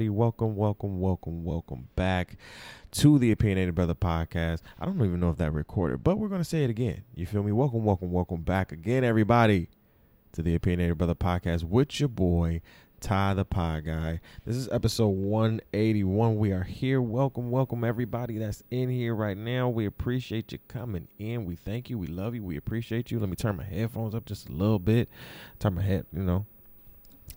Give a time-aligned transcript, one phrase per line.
[0.00, 2.38] Welcome, welcome, welcome, welcome back
[2.92, 4.62] to the Opinionated Brother podcast.
[4.80, 7.04] I don't even know if that recorded, but we're going to say it again.
[7.14, 7.52] You feel me?
[7.52, 9.68] Welcome, welcome, welcome back again, everybody,
[10.32, 12.62] to the Opinionated Brother podcast with your boy,
[13.00, 14.20] Ty the Pod Guy.
[14.46, 16.38] This is episode 181.
[16.38, 17.02] We are here.
[17.02, 19.68] Welcome, welcome, everybody that's in here right now.
[19.68, 21.44] We appreciate you coming in.
[21.44, 21.98] We thank you.
[21.98, 22.42] We love you.
[22.42, 23.20] We appreciate you.
[23.20, 25.10] Let me turn my headphones up just a little bit.
[25.58, 26.46] Turn my head, you know,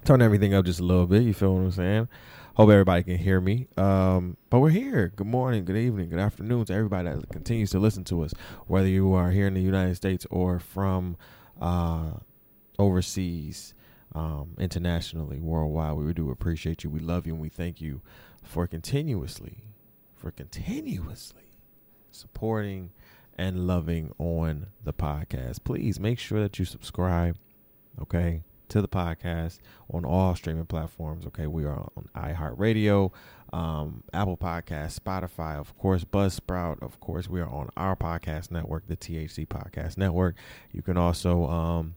[0.05, 1.23] turn everything up just a little bit.
[1.23, 2.07] You feel what I'm saying?
[2.55, 3.67] Hope everybody can hear me.
[3.75, 5.11] Um, but we're here.
[5.13, 8.33] Good morning, good evening, good afternoon to everybody that continues to listen to us,
[8.65, 11.17] whether you are here in the United States or from
[11.59, 12.11] uh,
[12.79, 13.73] overseas,
[14.13, 15.97] um, internationally, worldwide.
[15.97, 16.89] We do appreciate you.
[16.89, 18.01] We love you, and we thank you
[18.41, 19.65] for continuously,
[20.15, 21.59] for continuously
[22.11, 22.91] supporting
[23.37, 25.65] and loving on the podcast.
[25.65, 27.37] Please make sure that you subscribe.
[28.01, 29.59] Okay to the podcast
[29.91, 31.25] on all streaming platforms.
[31.27, 33.11] Okay, we are on iHeartRadio,
[33.53, 36.81] um, Apple Podcast, Spotify, of course, Buzzsprout.
[36.81, 40.35] Of course, we are on our podcast network, the THC Podcast Network.
[40.71, 41.95] You can also, um,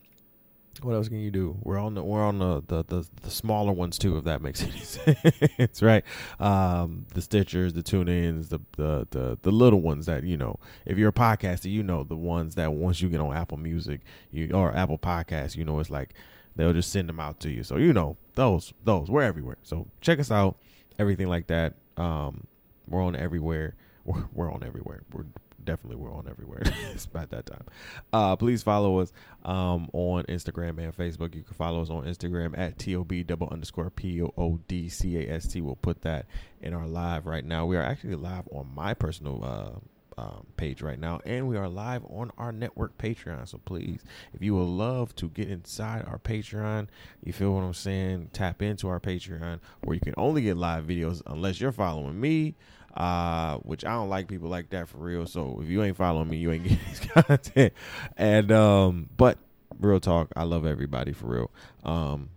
[0.83, 1.57] what else can you do?
[1.62, 4.62] We're on the we're on the the, the, the smaller ones too, if that makes
[4.62, 6.05] any sense, right?
[6.39, 10.59] Um, the Stitchers, the TuneIns, the, the the the little ones that you know.
[10.87, 14.03] If you're a podcaster, you know the ones that once you get on Apple Music,
[14.31, 16.14] you or Apple Podcasts, you know it's like
[16.59, 17.62] they'll just send them out to you.
[17.62, 19.56] So you know those those we're everywhere.
[19.62, 20.59] So check us out,
[20.98, 21.75] everything like that.
[21.97, 22.47] Um,
[22.87, 23.75] we're on everywhere.
[24.09, 25.03] We're, we're on everywhere.
[25.12, 25.27] We're
[25.64, 26.62] definitely we're on everywhere.
[26.95, 27.64] it's about that time.
[28.11, 29.12] Uh, please follow us
[29.45, 31.34] um, on Instagram and Facebook.
[31.34, 35.19] You can follow us on Instagram at tob double underscore p o o d c
[35.19, 35.61] a s t.
[35.61, 36.25] We'll put that
[36.62, 37.67] in our live right now.
[37.67, 39.45] We are actually live on my personal.
[39.45, 39.79] Uh,
[40.19, 43.47] um, page right now, and we are live on our network Patreon.
[43.47, 44.02] So please,
[44.34, 46.88] if you would love to get inside our Patreon,
[47.22, 48.30] you feel what I'm saying?
[48.33, 52.56] Tap into our Patreon, where you can only get live videos unless you're following me.
[52.96, 55.24] Uh, which I don't like people like that for real.
[55.27, 57.72] So if you ain't following me, you ain't getting this content.
[58.16, 59.39] And um, but
[59.78, 61.51] real talk, I love everybody for real.
[61.84, 62.30] Um,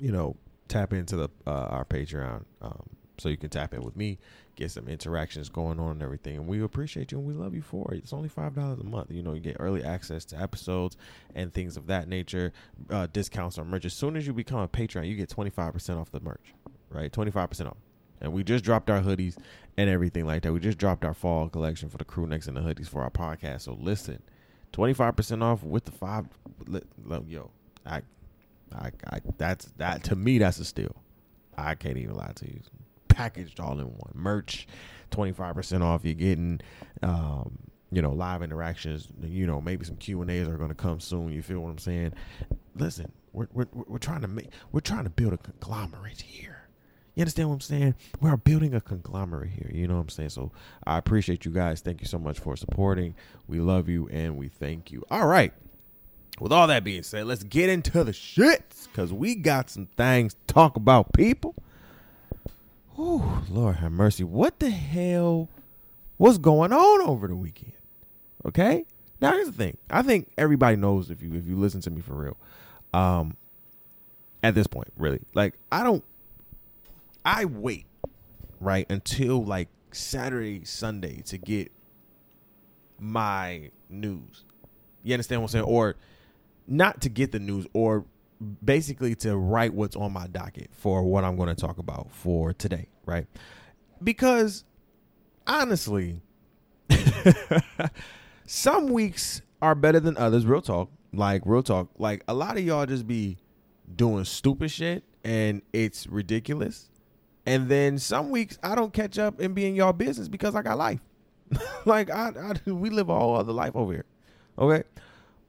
[0.00, 0.36] you know,
[0.68, 2.44] tap into the uh, our Patreon.
[2.62, 2.84] Um,
[3.18, 4.18] so you can tap in with me
[4.56, 6.36] get some interactions going on and everything.
[6.36, 7.98] And we appreciate you and we love you for it.
[7.98, 9.10] It's only five dollars a month.
[9.10, 10.96] You know, you get early access to episodes
[11.34, 12.52] and things of that nature,
[12.90, 13.84] uh, discounts on merch.
[13.84, 16.54] As soon as you become a Patreon, you get twenty five percent off the merch,
[16.90, 17.12] right?
[17.12, 17.76] Twenty five percent off.
[18.20, 19.36] And we just dropped our hoodies
[19.76, 20.52] and everything like that.
[20.52, 23.10] We just dropped our fall collection for the crew necks and the hoodies for our
[23.10, 23.62] podcast.
[23.62, 24.22] So listen,
[24.72, 26.26] twenty five percent off with the five.
[27.28, 27.50] Yo,
[27.84, 28.00] I,
[28.74, 30.38] I, I, that's that to me.
[30.38, 30.96] That's a steal.
[31.58, 32.60] I can't even lie to you
[33.16, 34.12] packaged all in one.
[34.14, 34.68] Merch,
[35.10, 36.04] twenty five percent off.
[36.04, 36.60] You're getting,
[37.02, 37.58] um,
[37.90, 39.08] you know, live interactions.
[39.22, 41.32] You know, maybe some Q and A's are going to come soon.
[41.32, 42.12] You feel what I'm saying?
[42.76, 46.68] Listen, we're we're we're trying to make we're trying to build a conglomerate here.
[47.14, 47.94] You understand what I'm saying?
[48.20, 49.70] We're building a conglomerate here.
[49.72, 50.28] You know what I'm saying?
[50.28, 50.52] So
[50.86, 51.80] I appreciate you guys.
[51.80, 53.14] Thank you so much for supporting.
[53.48, 55.02] We love you and we thank you.
[55.10, 55.54] All right.
[56.38, 60.34] With all that being said, let's get into the shits because we got some things
[60.34, 61.54] to talk about, people.
[62.98, 64.24] Oh, Lord have mercy.
[64.24, 65.48] What the hell
[66.18, 67.72] was going on over the weekend?
[68.44, 68.84] Okay?
[69.20, 69.76] Now here's the thing.
[69.90, 72.36] I think everybody knows if you if you listen to me for real.
[72.92, 73.36] Um
[74.42, 75.20] at this point, really.
[75.34, 76.04] Like I don't
[77.24, 77.86] I wait,
[78.60, 81.72] right, until like Saturday, Sunday to get
[82.98, 84.44] my news.
[85.02, 85.64] You understand what I'm saying?
[85.64, 85.96] Or
[86.66, 88.04] not to get the news or
[88.64, 92.52] basically to write what's on my docket for what I'm going to talk about for
[92.52, 93.26] today, right?
[94.02, 94.64] Because
[95.46, 96.20] honestly,
[98.46, 100.90] some weeks are better than others, real talk.
[101.12, 103.38] Like real talk, like a lot of y'all just be
[103.94, 106.90] doing stupid shit and it's ridiculous.
[107.46, 110.62] And then some weeks I don't catch up and be in y'all business because I
[110.62, 111.00] got life.
[111.86, 112.32] like I,
[112.66, 114.04] I we live a whole other life over here.
[114.58, 114.82] Okay?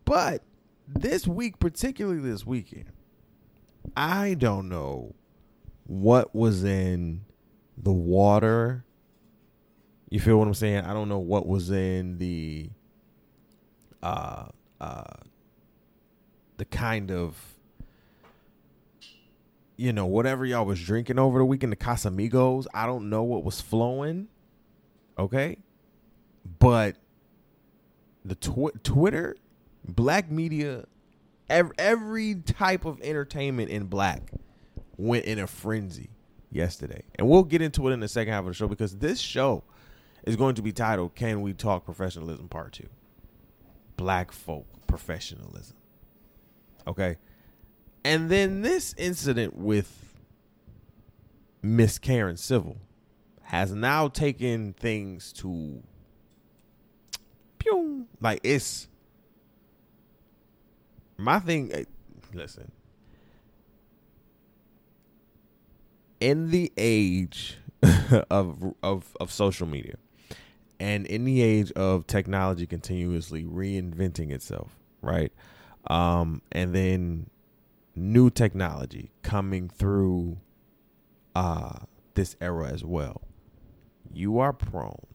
[0.05, 0.41] But
[0.87, 2.91] this week, particularly this weekend,
[3.95, 5.15] I don't know
[5.85, 7.21] what was in
[7.77, 8.85] the water.
[10.09, 10.85] You feel what I'm saying?
[10.85, 12.69] I don't know what was in the
[14.03, 14.45] uh
[14.79, 15.03] uh
[16.57, 17.35] the kind of
[19.75, 22.67] you know whatever y'all was drinking over the weekend the Casamigos.
[22.73, 24.27] I don't know what was flowing.
[25.17, 25.57] Okay?
[26.59, 26.95] But
[28.23, 29.35] the tw- Twitter
[29.87, 30.85] black media,
[31.49, 34.31] every, every type of entertainment in black
[34.97, 36.09] went in a frenzy
[36.51, 37.03] yesterday.
[37.15, 39.63] And we'll get into it in the second half of the show because this show
[40.25, 42.87] is going to be titled Can We Talk Professionalism Part 2?
[43.95, 45.75] Black folk professionalism.
[46.87, 47.17] Okay?
[48.03, 50.15] And then this incident with
[51.61, 52.77] Miss Karen Civil
[53.43, 55.81] has now taken things to
[57.59, 58.87] pew like it's
[61.17, 61.83] my thing eh,
[62.33, 62.71] listen.
[66.19, 67.57] In the age
[68.29, 69.95] of of of social media
[70.79, 75.31] and in the age of technology continuously reinventing itself right?
[75.89, 77.29] Um and then
[77.95, 80.37] new technology coming through
[81.35, 81.79] uh
[82.15, 83.21] this era as well
[84.11, 85.05] you are prone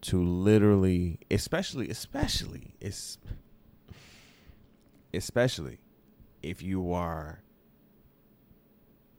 [0.00, 3.18] to literally especially especially it's
[5.16, 5.78] especially
[6.42, 7.42] if you are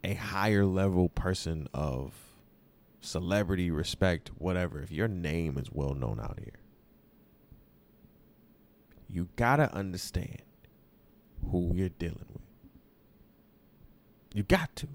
[0.04, 2.14] a higher level person of
[3.02, 6.60] celebrity respect whatever if your name is well known out here
[9.08, 10.42] you got to understand
[11.52, 12.42] who you're dealing with
[14.34, 14.88] you got to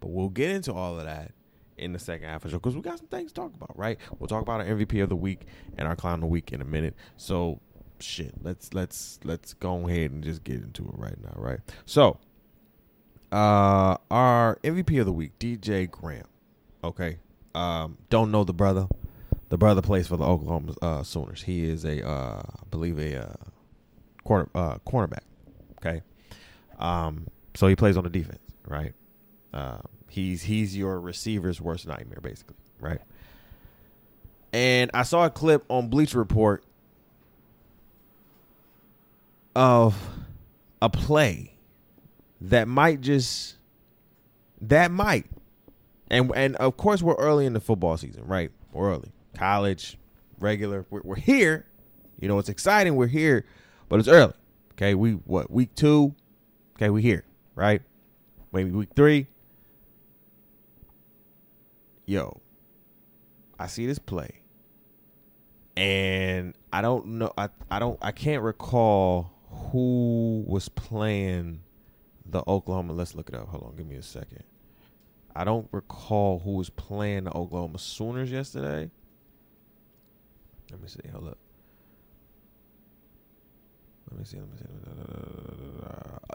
[0.00, 1.32] but we'll get into all of that
[1.78, 3.76] in the second half of the show because we got some things to talk about,
[3.76, 3.98] right?
[4.18, 5.46] We'll talk about our MVP of the week
[5.76, 6.94] and our clown of the week in a minute.
[7.16, 7.60] So
[8.02, 11.60] shit, let's let's let's go ahead and just get into it right now, right?
[11.86, 12.18] So
[13.30, 16.26] uh our MVP of the week, DJ Graham.
[16.84, 17.18] Okay.
[17.54, 18.88] Um don't know the brother.
[19.48, 21.42] The brother plays for the Oklahoma uh, Sooners.
[21.42, 23.34] He is a uh I believe a uh
[24.24, 25.24] corner uh cornerback.
[25.78, 26.02] Okay.
[26.78, 28.94] Um so he plays on the defense, right?
[29.52, 29.82] Um
[30.12, 33.00] He's he's your receiver's worst nightmare, basically, right?
[34.52, 36.62] And I saw a clip on Bleacher Report
[39.54, 39.96] of
[40.80, 41.54] a play
[42.40, 43.56] that might just
[44.60, 45.26] that might
[46.10, 48.50] and and of course we're early in the football season, right?
[48.72, 49.12] We're early.
[49.36, 49.98] College,
[50.38, 50.86] regular.
[50.90, 51.66] We're, we're here.
[52.20, 52.96] You know, it's exciting.
[52.96, 53.44] We're here,
[53.88, 54.34] but it's early.
[54.72, 56.14] Okay, we what week two?
[56.76, 57.82] Okay, we here, right?
[58.52, 59.26] Maybe week three
[62.06, 62.40] yo,
[63.58, 64.40] I see this play,
[65.76, 67.32] and I don't know.
[67.36, 67.98] I I don't.
[68.02, 69.31] I can't recall
[69.72, 71.62] who was playing
[72.26, 72.92] the Oklahoma.
[72.92, 73.48] Let's look it up.
[73.48, 73.76] Hold on.
[73.76, 74.44] Give me a second.
[75.34, 78.90] I don't recall who was playing the Oklahoma Sooners yesterday.
[80.70, 81.00] Let me see.
[81.10, 81.38] Hold up.
[84.10, 84.36] Let me see.
[84.36, 84.66] Let me see.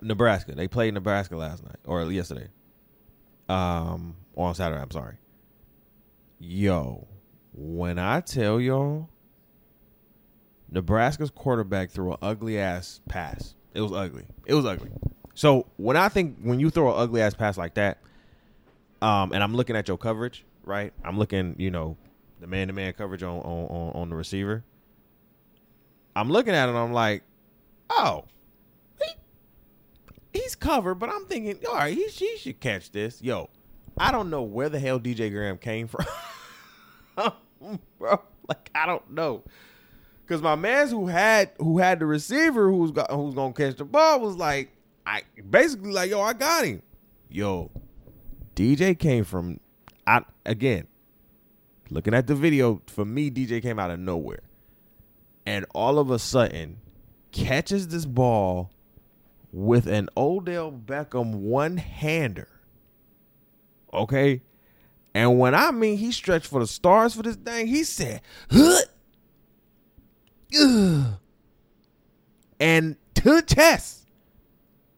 [0.02, 0.56] Nebraska.
[0.56, 2.48] They played Nebraska last night or yesterday.
[3.48, 4.82] Um, on Saturday.
[4.82, 5.18] I'm sorry.
[6.40, 7.08] Yo,
[7.54, 9.10] when I tell y'all,
[10.72, 13.56] Nebraska's quarterback threw an ugly ass pass.
[13.74, 14.26] It was ugly.
[14.46, 14.92] It was ugly.
[15.34, 18.00] So when I think when you throw an ugly ass pass like that,
[19.02, 20.94] um, and I'm looking at your coverage, right?
[21.04, 21.96] I'm looking, you know,
[22.40, 24.64] the man to man coverage on, on on the receiver.
[26.16, 26.72] I'm looking at it.
[26.74, 27.24] I'm like,
[27.92, 28.26] oh,
[29.00, 29.12] he,
[30.34, 33.22] he's covered, but I'm thinking, all right, he, he should catch this.
[33.22, 33.50] Yo,
[33.98, 36.06] I don't know where the hell DJ Graham came from.
[38.00, 39.44] Bro, like I don't know.
[40.28, 43.86] Cause my man's who had who had the receiver who's got who's gonna catch the
[43.86, 44.72] ball was like
[45.06, 46.82] I basically like, yo, I got him.
[47.30, 47.72] Yo,
[48.56, 49.60] DJ came from
[50.06, 50.88] I again,
[51.90, 54.44] looking at the video, for me, DJ came out of nowhere.
[55.46, 56.80] And all of a sudden
[57.32, 58.72] catches this ball
[59.54, 62.50] with an Odell Beckham one hander
[63.94, 64.42] Okay.
[65.14, 68.22] And when I mean he stretched for the stars for this thing, he said,
[72.60, 74.06] and to the chest.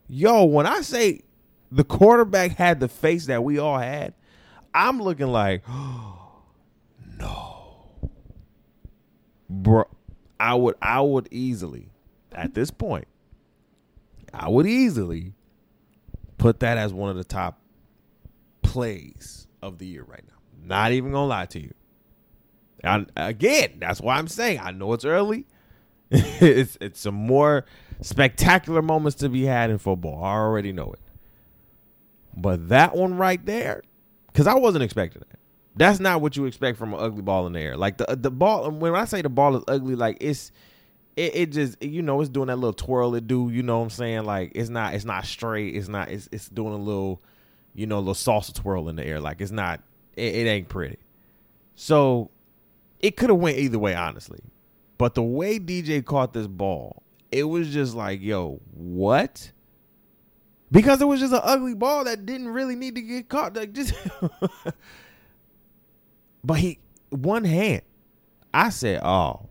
[0.08, 1.22] Yo, when I say
[1.72, 4.14] the quarterback had the face that we all had,
[4.74, 6.42] I'm looking like, oh,
[7.20, 7.66] no.
[9.50, 9.86] Bro,
[10.40, 11.90] I would I would easily,
[12.32, 13.08] at this point,
[14.34, 15.34] I would easily
[16.38, 17.60] put that as one of the top
[18.62, 20.36] plays of the year right now.
[20.64, 21.74] Not even gonna lie to you.
[22.84, 25.46] Again, that's why I'm saying I know it's early.
[26.12, 27.66] it's it's some more
[28.02, 30.24] spectacular moments to be had in football.
[30.24, 31.00] I already know it.
[32.36, 33.84] But that one right there,
[34.28, 35.40] because I wasn't expecting that.
[35.76, 37.78] That's not what you expect from an ugly ball in the air.
[37.78, 38.70] Like the the ball.
[38.72, 40.52] When I say the ball is ugly, like it's
[41.16, 43.50] it, it just you know it's doing that little twirl it do.
[43.50, 44.26] You know what I'm saying?
[44.26, 45.76] Like it's not it's not straight.
[45.76, 47.22] It's not it's it's doing a little
[47.74, 49.20] you know, a little salsa twirl in the air.
[49.20, 49.82] Like it's not,
[50.16, 50.98] it, it ain't pretty.
[51.76, 52.30] So
[53.00, 54.40] it could have went either way, honestly.
[54.98, 59.52] But the way DJ caught this ball, it was just like, yo, what?
[60.72, 63.56] Because it was just an ugly ball that didn't really need to get caught.
[63.56, 63.94] Like just,
[66.44, 66.80] but he
[67.10, 67.82] one hand.
[68.54, 69.48] I said, oh,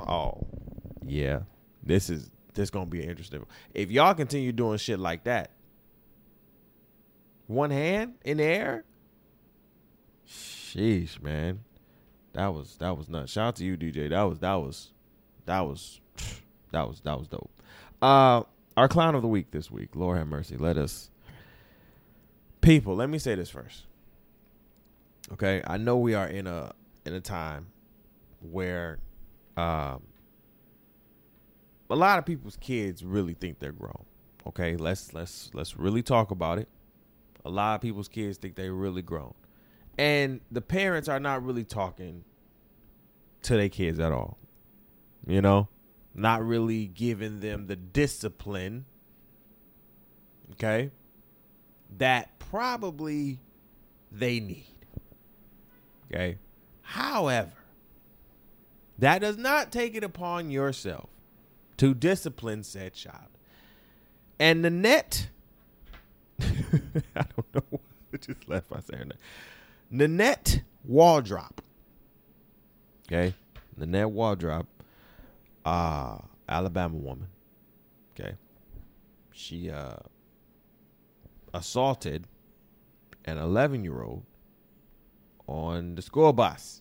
[0.00, 0.46] oh,
[1.06, 1.40] yeah,
[1.82, 3.44] this is this gonna be interesting.
[3.72, 5.52] If y'all continue doing shit like that,
[7.46, 8.84] one hand in the air,
[10.28, 11.60] Sheesh, man.
[12.32, 13.32] That was that was nuts.
[13.32, 14.08] Shout out to you, DJ.
[14.10, 14.92] That was that was
[15.46, 16.00] that was
[16.72, 17.50] that was that was dope.
[18.00, 18.42] Uh
[18.76, 19.90] our clown of the week this week.
[19.94, 20.56] Lord have mercy.
[20.56, 21.10] Let us
[22.60, 23.86] people, let me say this first.
[25.32, 25.62] Okay?
[25.66, 26.72] I know we are in a
[27.04, 27.66] in a time
[28.40, 28.98] where
[29.56, 30.02] um
[31.90, 34.04] a lot of people's kids really think they're grown.
[34.46, 34.76] Okay?
[34.76, 36.68] Let's let's let's really talk about it.
[37.44, 39.34] A lot of people's kids think they're really grown.
[39.98, 42.24] And the parents are not really talking
[43.42, 44.38] to their kids at all.
[45.26, 45.68] You know?
[46.14, 48.86] Not really giving them the discipline.
[50.52, 50.90] Okay?
[51.98, 53.38] That probably
[54.10, 54.66] they need.
[56.10, 56.38] Okay?
[56.82, 57.52] However,
[58.98, 61.08] that does not take it upon yourself
[61.78, 63.28] to discipline said child.
[64.38, 65.28] And the net,
[66.40, 66.44] I
[67.14, 67.80] don't know.
[68.12, 69.16] I just left by saying that.
[69.94, 71.58] Nanette Waldrop.
[73.06, 73.34] Okay.
[73.76, 74.64] Nanette Waldrop,
[75.66, 76.16] uh,
[76.48, 77.28] Alabama woman.
[78.18, 78.34] Okay.
[79.32, 79.96] She uh
[81.54, 82.26] assaulted
[83.26, 84.24] an 11 year old
[85.46, 86.80] on the school bus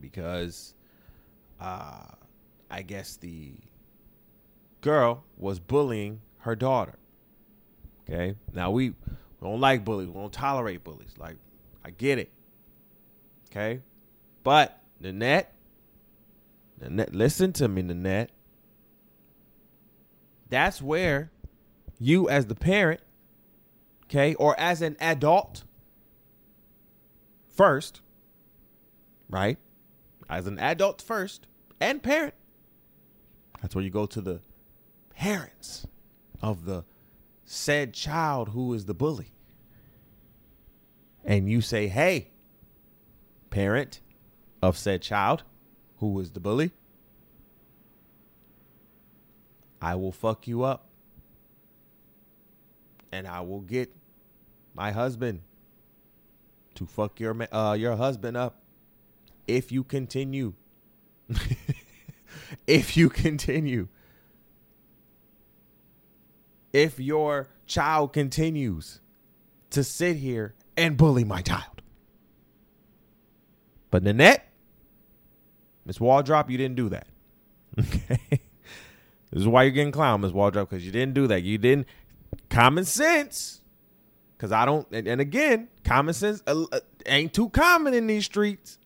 [0.00, 0.74] because
[1.60, 2.06] uh
[2.70, 3.52] I guess the
[4.80, 6.98] girl was bullying her daughter.
[8.08, 8.34] Okay.
[8.52, 8.94] Now we
[9.40, 10.08] we don't like bullies.
[10.08, 11.14] We don't tolerate bullies.
[11.18, 11.36] Like,
[11.84, 12.30] I get it.
[13.50, 13.80] Okay?
[14.42, 15.54] But, Nanette,
[16.80, 18.30] Nanette, listen to me, Nanette.
[20.48, 21.30] That's where
[21.98, 23.00] you, as the parent,
[24.04, 25.64] okay, or as an adult,
[27.48, 28.00] first,
[29.28, 29.58] right?
[30.28, 31.46] As an adult first
[31.80, 32.34] and parent,
[33.60, 34.40] that's where you go to the
[35.14, 35.86] parents
[36.40, 36.84] of the
[37.52, 39.32] said child who is the bully.
[41.24, 42.30] And you say, hey,
[43.50, 44.00] parent
[44.62, 45.42] of said child
[45.96, 46.70] who is the bully,
[49.82, 50.86] I will fuck you up.
[53.10, 53.92] And I will get
[54.72, 55.40] my husband
[56.76, 58.62] to fuck your uh, your husband up
[59.48, 60.54] if you continue.
[62.68, 63.88] if you continue
[66.72, 69.00] if your child continues
[69.70, 71.82] to sit here and bully my child.
[73.90, 74.48] But Nanette,
[75.84, 77.06] Miss Waldrop, you didn't do that.
[77.78, 78.40] Okay.
[79.30, 81.44] This is why you're getting clown, Miss Waldrop, because you didn't do that.
[81.44, 81.86] You didn't
[82.48, 83.62] common sense.
[84.36, 88.24] Because I don't, and, and, again, common sense uh, uh, ain't too common in these
[88.24, 88.78] streets.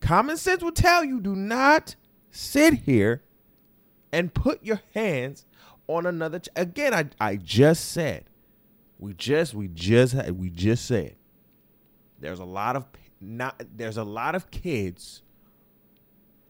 [0.00, 1.96] Common sense will tell you do not
[2.30, 3.22] sit here
[4.12, 5.46] and put your hands
[5.86, 6.38] on another.
[6.38, 8.24] Ch- Again, I I just said,
[8.98, 11.16] we just we just had we just said,
[12.18, 12.86] there's a lot of
[13.20, 15.22] not there's a lot of kids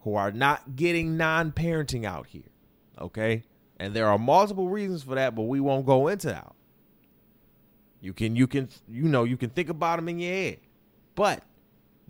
[0.01, 2.49] who are not getting non-parenting out here.
[2.99, 3.43] Okay,
[3.79, 6.53] and there are multiple reasons for that, but we won't go into that.
[7.99, 10.57] You can you can you know you can think about them in your head,
[11.15, 11.43] but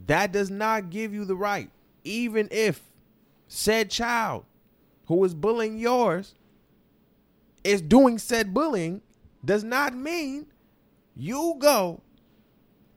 [0.07, 1.69] that does not give you the right,
[2.03, 2.81] even if
[3.47, 4.45] said child
[5.11, 6.35] who is bullying yours
[7.65, 9.01] is doing said bullying
[9.43, 10.45] does not mean
[11.17, 12.01] you go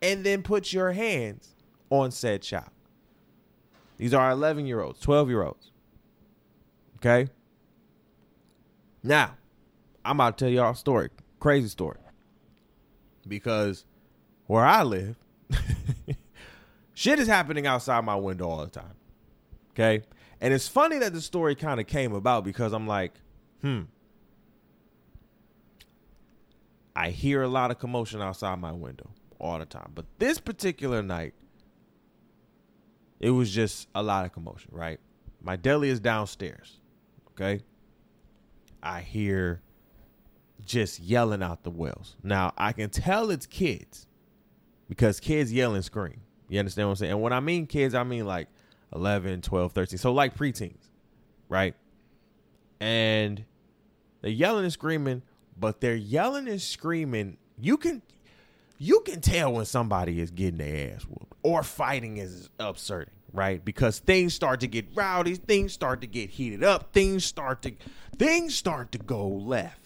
[0.01, 1.57] and then put your hands
[1.91, 2.71] on said child.
[3.97, 5.73] These are 11 year olds, 12 year olds.
[6.99, 7.29] Okay?
[9.03, 9.35] Now,
[10.05, 11.09] I'm about to tell y'all a story,
[11.41, 11.99] crazy story.
[13.27, 13.85] Because
[14.47, 15.17] where I live,
[16.95, 18.95] shit is happening outside my window all the time.
[19.73, 20.05] Okay?
[20.41, 23.13] And it's funny that the story kind of came about because I'm like,
[23.61, 23.83] hmm.
[26.97, 29.93] I hear a lot of commotion outside my window all the time.
[29.95, 31.35] But this particular night,
[33.21, 35.01] it was just a lot of commotion, right?
[35.43, 36.81] My deli is downstairs.
[37.33, 37.65] Okay.
[38.83, 39.63] I hear
[40.65, 42.17] just yelling out the wells.
[42.23, 44.07] Now, I can tell it's kids
[44.89, 46.21] because kids yell and scream.
[46.49, 47.13] You understand what I'm saying?
[47.13, 48.49] And when I mean kids, I mean like
[48.95, 49.99] 11, 12, 13.
[49.99, 50.91] So like preteens,
[51.49, 51.75] right?
[52.81, 53.45] And
[54.21, 55.23] they're yelling and screaming,
[55.59, 57.37] but they're yelling and screaming.
[57.61, 58.03] You can
[58.79, 63.65] you can tell when somebody is getting their ass whooped or fighting is absurd, right?
[63.65, 67.73] Because things start to get rowdy, things start to get heated up, things start to
[68.19, 69.81] things start to go left.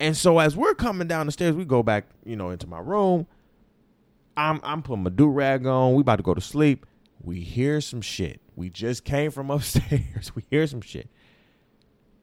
[0.00, 2.80] And so as we're coming down the stairs, we go back, you know, into my
[2.80, 3.26] room.
[4.36, 5.94] I'm I'm putting my do rag on.
[5.94, 6.84] We about to go to sleep
[7.24, 8.40] we hear some shit.
[8.54, 10.32] We just came from upstairs.
[10.34, 11.08] we hear some shit.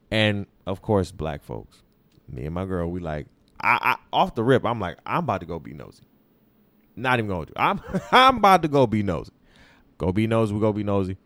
[0.10, 1.81] And of course, black folks,
[2.27, 3.27] me and my girl, we like,
[3.60, 6.03] I, I off the rip, I'm like, I'm about to go be nosy.
[6.96, 7.53] Not even going to.
[7.55, 7.81] I'm
[8.12, 9.31] I'm about to go be nosy.
[9.98, 10.53] Go be nosy.
[10.53, 11.17] We go be nosy.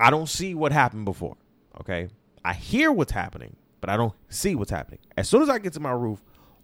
[0.00, 1.36] I don't see what happened before.
[1.80, 2.08] Okay,
[2.44, 5.00] I hear what's happening, but I don't see what's happening.
[5.16, 6.22] As soon as I get to my roof,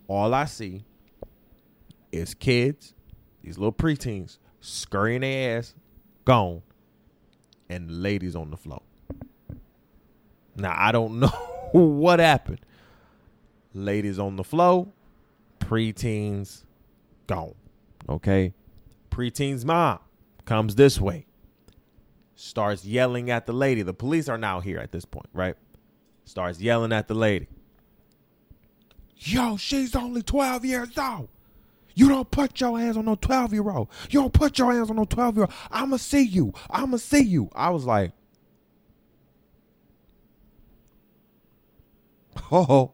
[0.09, 0.85] all I see
[2.11, 2.95] is kids,
[3.45, 5.75] these little preteens, scurrying their ass,
[6.25, 6.63] gone,
[7.69, 8.83] and ladies on the floor.
[10.57, 11.29] Now I don't know
[11.73, 12.61] what happened.
[13.75, 14.89] Ladies on the floor,
[15.59, 16.65] preteens
[17.27, 17.55] gone.
[18.09, 18.55] Okay.
[19.11, 19.99] Preteen's mom
[20.45, 21.27] comes this way,
[22.35, 23.83] starts yelling at the lady.
[23.83, 25.55] The police are now here at this point, right?
[26.25, 27.49] Starts yelling at the lady.
[29.17, 31.29] Yo, she's only 12 years old.
[31.95, 33.89] You don't put your hands on no 12 year old.
[34.11, 35.55] You don't put your hands on no 12 year old.
[35.71, 36.53] I'ma see you.
[36.69, 37.51] I'ma see you.
[37.55, 38.13] I was like,
[42.53, 42.93] oh,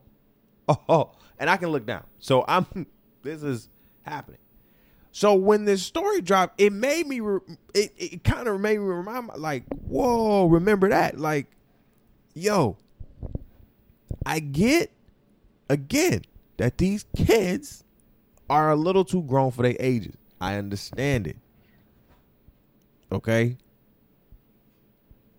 [0.69, 1.13] oh, oh.
[1.39, 2.05] And I can look down.
[2.19, 2.67] So I'm,
[3.23, 3.69] this is
[4.03, 4.41] happening.
[5.13, 7.21] So when this story dropped, it made me,
[7.75, 11.19] it, it kind of made me remind, like, whoa, remember that?
[11.19, 11.47] Like,
[12.35, 12.77] yo,
[14.25, 14.93] I get,
[15.69, 16.23] again,
[16.59, 17.83] that these kids
[18.51, 20.17] are a little too grown for their ages.
[20.41, 21.37] I understand it.
[23.13, 23.57] Okay?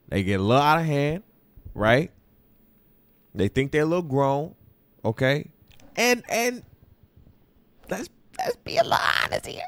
[0.08, 1.24] They get a little out of hand,
[1.74, 2.12] right?
[3.36, 4.56] They think they're a little grown,
[5.06, 5.52] okay?
[5.96, 6.64] And and
[7.90, 9.62] let's let's be a little honest here.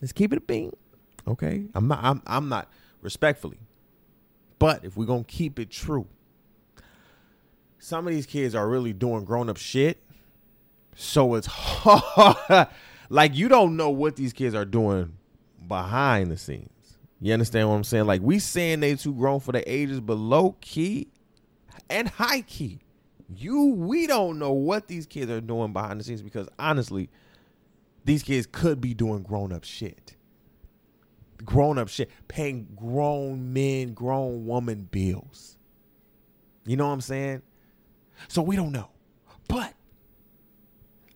[0.00, 0.72] Let's keep it a bean.
[1.26, 1.66] Okay?
[1.74, 2.70] I'm not I'm I'm not
[3.00, 3.58] respectfully.
[4.58, 6.06] But if we're gonna keep it true,
[7.78, 10.02] some of these kids are really doing grown up shit.
[10.94, 12.68] So it's hard.
[13.08, 15.16] like you don't know what these kids are doing
[15.66, 16.68] behind the scenes.
[17.20, 18.06] You understand what I'm saying?
[18.06, 21.08] Like we saying they too grown for their ages, but low key
[21.88, 22.80] and high key,
[23.36, 27.10] you we don't know what these kids are doing behind the scenes because honestly,
[28.04, 30.16] these kids could be doing grown up shit.
[31.44, 35.56] Grown up shit, paying grown men, grown woman bills.
[36.64, 37.42] You know what I'm saying?
[38.28, 38.90] So we don't know.
[39.48, 39.74] But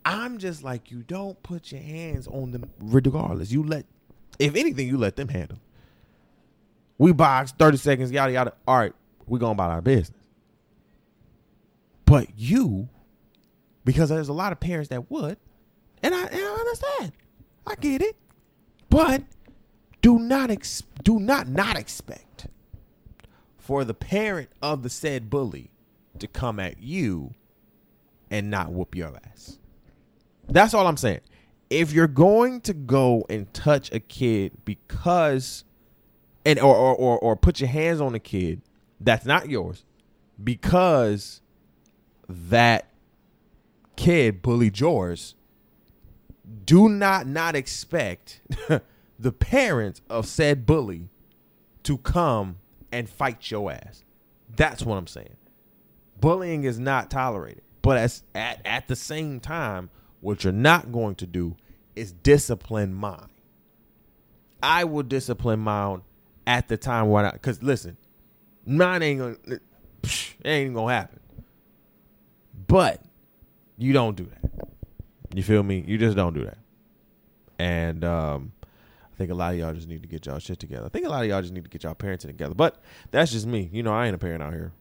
[0.07, 3.51] I'm just like you don't put your hands on them regardless.
[3.51, 3.87] You let
[4.39, 5.59] if anything, you let them handle.
[6.97, 8.53] We box 30 seconds, yada yada.
[8.69, 8.93] All right,
[9.27, 10.17] we going about our business.
[12.05, 12.89] But you,
[13.85, 15.39] because there's a lot of parents that would,
[16.05, 17.13] and I, and I understand.
[17.67, 18.15] I get it.
[18.89, 19.25] But
[20.03, 22.47] do not ex- do not not expect
[23.59, 25.73] for the parent of the said bully
[26.21, 27.35] to come at you
[28.31, 29.59] and not whoop your ass.
[30.49, 31.21] That's all I'm saying.
[31.71, 35.65] If you're going to go and touch a kid because
[36.45, 38.63] and or or or, or put your hands on a kid
[39.01, 39.85] that's not yours
[40.43, 41.41] because
[42.29, 42.89] that
[43.97, 45.35] kid bullied yours,
[46.65, 48.41] do not not expect
[49.19, 51.09] the parents of said bully
[51.83, 52.59] to come
[52.93, 54.05] and fight your ass.
[54.55, 55.37] That's what I'm saying.
[56.21, 57.63] Bullying is not tolerated.
[57.83, 61.57] But as at, at the same time, what you're not going to do
[61.95, 63.29] is discipline mine.
[64.63, 66.03] I will discipline mine
[66.47, 67.97] at the time when I, cause listen,
[68.67, 69.61] mine ain't gonna,
[70.03, 71.21] psh, ain't gonna happen.
[72.67, 73.03] But
[73.77, 74.51] you don't do that.
[75.35, 75.85] You feel me?
[75.87, 76.59] You just don't do that.
[77.59, 80.87] And um, I think a lot of y'all just need to get y'all shit together.
[80.87, 82.55] I think a lot of y'all just need to get y'all parenting together.
[82.55, 83.69] But that's just me.
[83.73, 84.73] You know, I ain't a parent out here.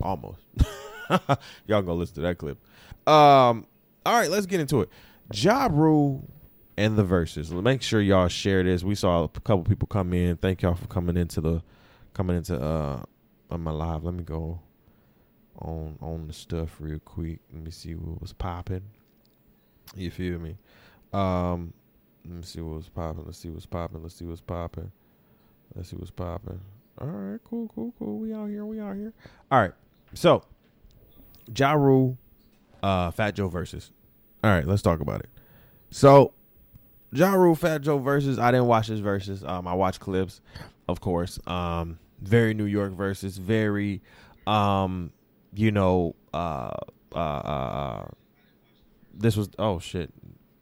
[0.00, 0.40] Almost.
[1.66, 2.58] y'all gonna listen to that clip.
[3.06, 3.66] Um,
[4.06, 4.88] all right, let's get into it.
[5.32, 6.28] Ja Rule
[6.76, 7.50] and the Verzuz.
[7.62, 8.82] Make sure y'all share this.
[8.82, 10.36] We saw a couple people come in.
[10.36, 11.62] Thank y'all for coming into the
[12.12, 13.02] coming into uh
[13.50, 14.04] on my live.
[14.04, 14.60] Let me go
[15.58, 17.40] on on the stuff real quick.
[17.52, 18.82] Let me see what was popping.
[19.94, 20.56] You feel me?
[21.12, 21.72] Um,
[22.24, 23.24] let me see what was popping.
[23.24, 24.02] Let's see what's popping.
[24.02, 24.90] Let's see what's popping.
[25.74, 26.60] Let's see what's popping.
[27.00, 28.18] All right, cool, cool, cool.
[28.18, 28.64] We out here.
[28.64, 29.12] We out here.
[29.50, 29.72] All right.
[30.14, 30.44] So,
[31.56, 32.16] Ja Rule,
[32.84, 33.90] uh, Fat Joe Verzuz.
[34.44, 35.30] All right, let's talk about it.
[35.90, 36.34] So,
[37.12, 38.38] Ja Rule, Fat Joe Verzuz.
[38.38, 39.46] I didn't watch his Verzuz.
[39.48, 40.42] Um, I watched clips,
[40.86, 41.40] of course.
[41.46, 43.38] Um, very New York Verzuz.
[43.38, 44.02] Very,
[44.46, 45.12] um,
[45.54, 46.72] you know, uh,
[47.14, 48.08] uh, uh,
[49.14, 50.12] this was oh shit.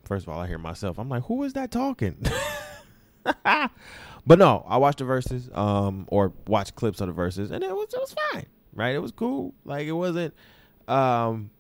[0.05, 0.99] First of all, I hear myself.
[0.99, 2.25] I'm like, who is that talking?
[3.45, 7.75] but no, I watched the Verzuz, um, or watched clips of the Verzuz, and it
[7.75, 8.95] was it was fine, right?
[8.95, 9.55] It was cool.
[9.65, 10.35] Like it wasn't.
[10.87, 11.51] Um,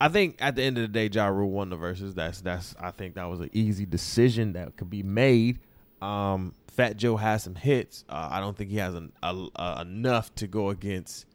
[0.00, 2.14] I think at the end of the day, Ja Rule won the Verzuz.
[2.14, 2.74] That's that's.
[2.80, 5.60] I think that was an easy decision that could be made.
[6.02, 8.04] Um, Fat Joe has some hits.
[8.08, 11.26] Uh, I don't think he has an, a, a, enough to go against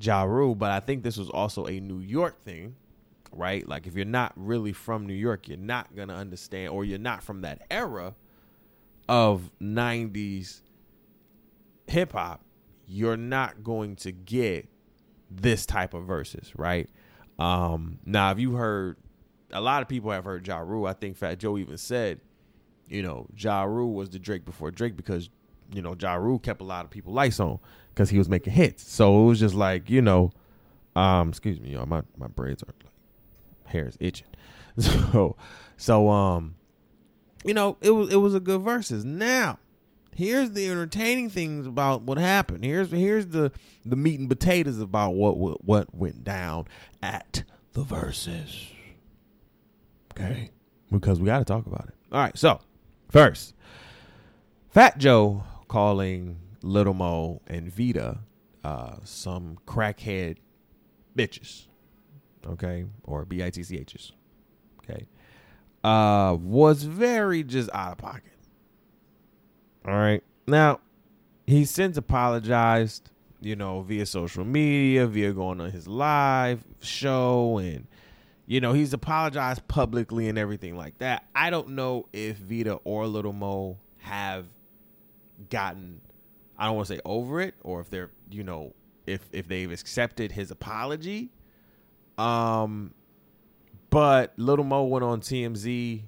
[0.00, 2.76] Ja Rule, but I think this was also a New York thing,
[3.32, 3.66] right?
[3.68, 7.22] Like if you're not really from New York, you're not gonna understand, or you're not
[7.22, 8.14] from that era
[9.08, 10.62] of '90s
[11.86, 12.40] hip hop,
[12.86, 14.68] you're not going to get
[15.30, 16.88] this type of Verzuz, right?
[17.38, 18.96] Um, now, if you heard,
[19.52, 20.86] a lot of people have heard Ja Rule.
[20.86, 22.20] I think Fat Joe even said,
[22.88, 25.30] you know, Ja Rule was the Drake before Drake because,
[25.72, 27.58] you know, Ja Rule kept a lot of people lights on
[27.90, 28.88] because he was making hits.
[28.88, 30.32] So it was just like, you know,
[30.96, 32.84] um, excuse me, y'all, my, my braids are like,
[33.66, 34.28] hair is itching.
[34.76, 35.36] So,
[35.76, 36.56] so, um,
[37.44, 39.04] you know, it was, it was a good Verzuz.
[39.04, 39.60] Now,
[40.14, 42.64] here's the entertaining things about what happened.
[42.64, 43.52] Here's here's the
[43.84, 46.66] the meat and potatoes about what what, what went down
[47.02, 48.68] at the Verzuz.
[50.12, 50.50] Okay,
[50.90, 51.94] because we got to talk about it.
[52.12, 52.60] All right, so
[53.10, 53.54] first,
[54.70, 58.20] Fat Joe calling Little Mo and Vita
[58.62, 60.36] uh, some crackhead
[61.16, 61.66] bitches.
[62.46, 64.12] Okay, or b i t c h's.
[64.78, 65.06] Okay,
[65.82, 68.33] uh, was very just out of pocket
[69.86, 70.22] all right.
[70.46, 70.80] Now,
[71.46, 77.86] he since apologized, you know, via social media, via going on his live show, and,
[78.46, 81.24] you know, he's apologized publicly and everything like that.
[81.34, 84.46] I don't know if Vita or Little Mo have
[85.50, 86.00] gotten,
[86.58, 88.74] I don't want to say over it, or if they're, you know,
[89.06, 91.30] if if they've accepted his apology.
[92.16, 92.94] Um,
[93.90, 96.02] but Little Mo went on TMZ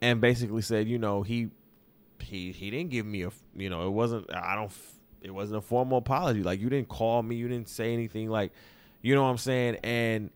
[0.00, 1.50] and basically said, you know, he
[2.22, 4.72] he he didn't give me a you know it wasn't I don't
[5.22, 6.42] it wasn't a formal apology.
[6.42, 8.28] Like you didn't call me, you didn't say anything.
[8.28, 8.52] Like
[9.02, 9.76] you know what I'm saying.
[9.82, 10.30] And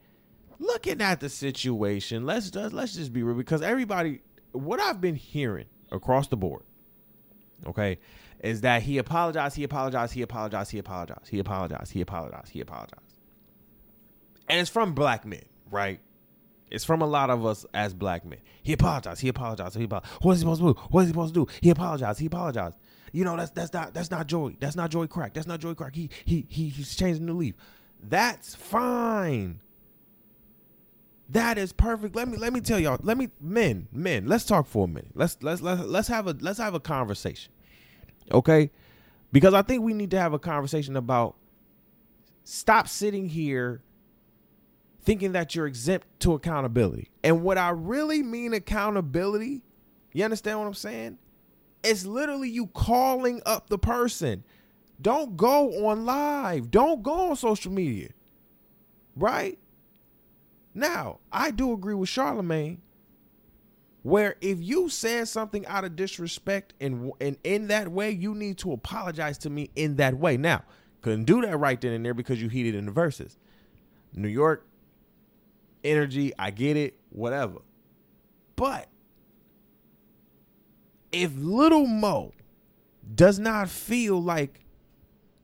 [0.59, 4.21] looking at the situation, let's just let's just be real because everybody
[4.53, 6.63] what I've been hearing across the board,
[7.67, 7.99] okay,
[8.41, 12.61] is that he apologized, he apologized, he apologized, he apologized, he apologized, he apologized, he
[12.61, 13.19] apologized.
[14.49, 16.01] And it's from black men, right?
[16.71, 18.41] It's from a lot of us as black men.
[18.63, 19.21] He apologized.
[19.21, 19.77] He apologized.
[19.77, 20.23] He apologized.
[20.23, 20.81] What is he supposed to do?
[20.91, 21.53] What is he supposed to do?
[21.61, 22.21] He apologized.
[22.21, 22.77] He apologized.
[23.13, 24.57] You know, that's that's not that's not Joey.
[24.59, 25.35] That's not Joey Crack.
[25.35, 25.95] That's not Joey Crack.
[25.95, 27.55] He he he he's changing the leaf.
[28.03, 29.61] That's fine.
[31.29, 32.17] That is perfect.
[32.17, 32.99] Let me let me tell y'all.
[33.03, 34.27] Let me men men.
[34.27, 35.13] Let's talk for a minute.
[35.15, 37.53] Let's let's let's let's have a let's have a conversation.
[38.33, 38.73] Okay,
[39.31, 41.37] because I think we need to have a conversation about
[42.43, 43.84] stop sitting here
[45.05, 47.11] thinking that you're exempt to accountability.
[47.23, 49.63] And what I really mean accountability,
[50.13, 51.19] you understand what I'm saying?
[51.83, 54.45] It's literally you calling up the person.
[55.01, 56.71] Don't go on live.
[56.71, 58.11] Don't go on social media.
[59.17, 59.59] Right?
[60.75, 62.81] Now, I do agree with Charlemagne
[64.03, 68.59] where if you said something out of disrespect and and in that way, you need
[68.59, 70.37] to apologize to me in that way.
[70.37, 70.63] Now,
[71.01, 73.37] couldn't do that right then and there because you heated in the Verzuz.
[74.15, 74.67] New York
[75.85, 76.33] energy.
[76.39, 77.59] I get it, whatever.
[78.57, 78.89] But
[81.13, 82.33] if little Mo
[83.15, 84.65] does not feel like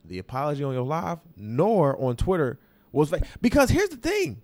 [0.05, 2.59] the apology on your live nor on Twitter
[2.93, 4.43] was fake, because here's the thing.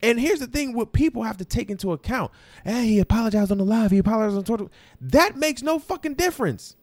[0.00, 2.30] And here's the thing what people have to take into account.
[2.64, 4.72] Hey, he apologized on the live, he apologized on Twitter.
[5.00, 6.76] That makes no fucking difference.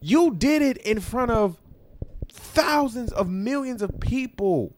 [0.00, 1.60] You did it in front of
[2.28, 4.74] thousands of millions of people.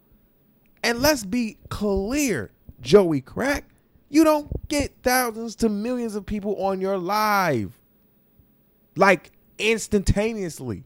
[0.84, 2.50] And let's be clear,
[2.82, 3.64] Joey Crack,
[4.10, 7.80] you don't get thousands to millions of people on your live.
[8.94, 10.84] Like instantaneously.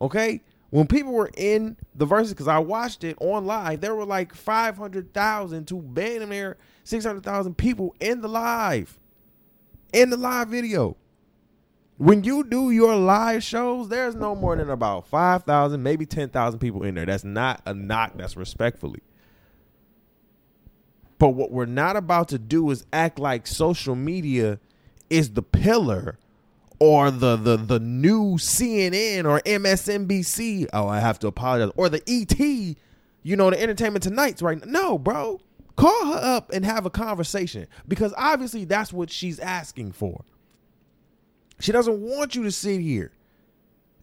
[0.00, 0.40] Okay?
[0.70, 4.34] When people were in the Verzuz, because I watched it on live, there were like
[4.34, 5.82] 500,000 to
[6.26, 8.98] near 600,000 people in the live.
[9.92, 10.96] In the live video.
[11.98, 16.84] When you do your live shows, there's no more than about 5,000, maybe 10,000 people
[16.84, 17.04] in there.
[17.04, 19.02] That's not a knock, that's respectfully.
[21.18, 24.58] But what we're not about to do is act like social media
[25.08, 26.18] is the pillar
[26.78, 30.68] or the the the new CNN or MSNBC.
[30.72, 31.72] Oh, I have to apologize.
[31.76, 32.38] Or the ET,
[33.22, 34.64] you know, the Entertainment Tonight's right.
[34.66, 35.40] No, bro.
[35.76, 40.24] Call her up and have a conversation because obviously that's what she's asking for.
[41.60, 43.12] She doesn't want you to sit here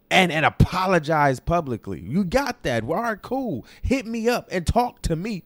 [0.10, 2.00] and and apologize publicly.
[2.02, 2.84] You got that.
[2.84, 3.66] Well, all right, cool.
[3.82, 5.44] Hit me up and talk to me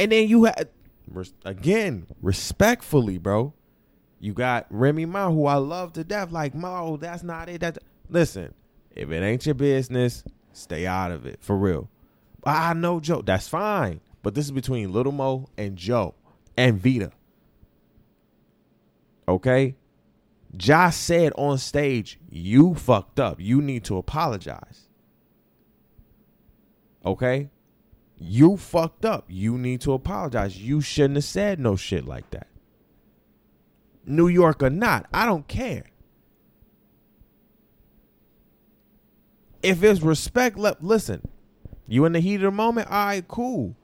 [0.00, 0.70] and then you had
[1.44, 3.52] again, respectfully, bro.
[4.18, 6.32] You got Remy Ma, who I love to death.
[6.32, 7.60] Like Mo, oh, that's not it.
[7.60, 8.54] That listen,
[8.90, 11.90] if it ain't your business, stay out of it for real.
[12.44, 13.22] I know Joe.
[13.22, 14.00] That's fine.
[14.22, 16.14] But this is between Little Mo and Joe
[16.56, 17.12] and Vita.
[19.28, 19.76] Okay?
[20.56, 23.38] Josh said on stage, "You fucked up.
[23.38, 24.88] You need to apologize."
[27.04, 27.50] Okay?
[28.22, 29.24] You fucked up.
[29.28, 30.60] You need to apologize.
[30.60, 32.48] You shouldn't have said no shit like that.
[34.04, 35.84] New York or not, I don't care.
[39.62, 41.26] If it's respect, let listen.
[41.86, 43.74] You in the heat of the moment, all right, cool.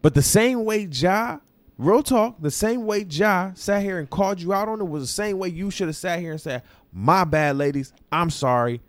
[0.00, 1.38] But the same way Ja,
[1.78, 5.02] real talk, the same way Ja sat here and called you out on it was
[5.02, 7.92] the same way you should have sat here and said, "My bad, ladies.
[8.12, 8.80] I'm sorry.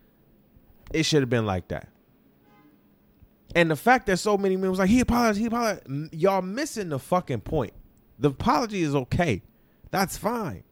[0.94, 1.90] It should have been like that."
[3.56, 5.40] And the fact that so many men was like, "He apologized.
[5.40, 7.74] He apologized." Y'all missing the fucking point.
[8.20, 9.42] The apology is okay.
[9.92, 10.64] That's fine.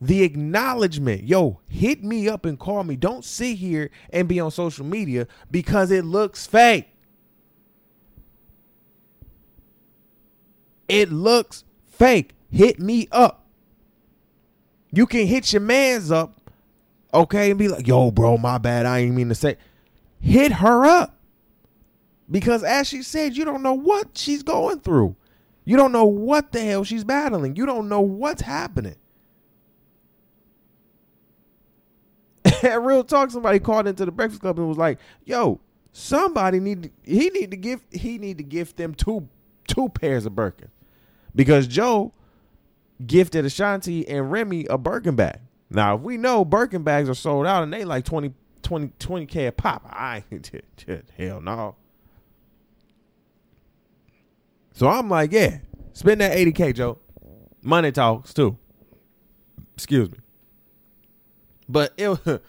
[0.00, 2.96] The acknowledgement, yo, hit me up and call me.
[2.96, 6.88] Don't sit here and be on social media because it looks fake.
[10.88, 12.34] It looks fake.
[12.50, 13.46] Hit me up.
[14.90, 16.50] You can hit your mans up,
[17.12, 18.86] okay, and be like, yo, bro, my bad.
[18.86, 19.58] I ain't mean to say.
[20.20, 21.16] Hit her up.
[22.30, 25.16] Because as she said, you don't know what she's going through.
[25.64, 27.56] You don't know what the hell she's battling.
[27.56, 28.96] You don't know what's happening.
[32.62, 35.60] At real talk, somebody called into the Breakfast Club and was like, "Yo,
[35.92, 39.28] somebody need to, he need to give he need to gift them two
[39.66, 40.70] two pairs of Birkin
[41.34, 42.12] because Joe
[43.06, 45.40] gifted Ashanti and Remy a Birkin bag.
[45.70, 48.32] Now, if we know Birkin bags are sold out and they like 20
[48.68, 50.22] 20 20k a pop, I
[51.16, 51.76] hell no.
[54.74, 55.58] So I'm like, yeah,
[55.94, 56.98] spend that 80k, Joe.
[57.62, 58.58] Money talks too.
[59.74, 60.18] Excuse me.
[61.66, 62.10] But it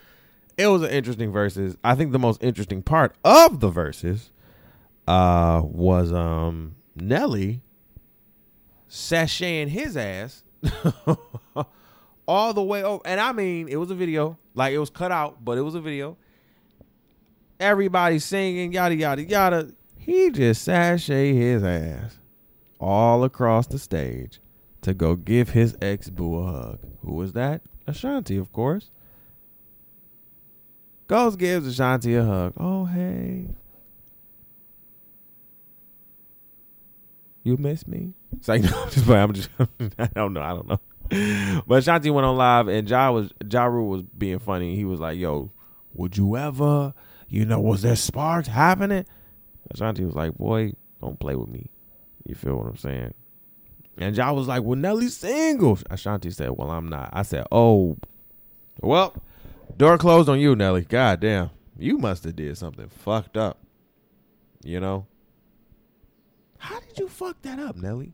[0.58, 1.78] it was an interesting Verzuz.
[1.86, 4.32] I think the most interesting part of the Verzuz
[5.08, 7.62] uh was um Nelly
[8.90, 10.44] sashaying his ass
[12.30, 13.02] all the way over.
[13.06, 14.38] And I mean, it was a video.
[14.54, 16.16] Like it was cut out, but it was a video.
[17.60, 19.72] Everybody singing, yada yada yada.
[19.98, 22.20] He just sashay his ass
[22.80, 24.40] all across the stage
[24.82, 26.80] to go give his ex boo a hug.
[27.02, 27.62] Who was that?
[27.88, 28.92] Ashanti, of course.
[31.08, 32.54] Goes gives Ashanti a hug.
[32.58, 33.48] Oh hey.
[37.44, 38.14] You miss me?
[38.38, 39.10] It's like no, I'm just.
[39.10, 39.50] I'm just
[40.00, 40.42] I don't know.
[40.42, 40.80] I don't know.
[41.68, 44.76] But Ashanti went on live and Ja was Ja Rule was being funny.
[44.76, 45.52] He was like, "Yo,
[45.94, 46.94] would you ever?
[47.28, 49.06] You know, was there sparks happening?"
[49.72, 51.70] Ashanti was like, "Boy, don't play with me."
[52.26, 53.14] You feel what I'm saying?
[53.98, 57.98] And Ja was like, "Well, Nelly's single." Ashanti said, "Well, I'm not." I said, "Oh,
[58.82, 59.16] well,
[59.78, 60.82] door closed on you, Nelly.
[60.82, 63.58] God damn, you must have did something fucked up."
[64.64, 65.08] You know?
[66.60, 68.14] How did you fuck that up, Nelly?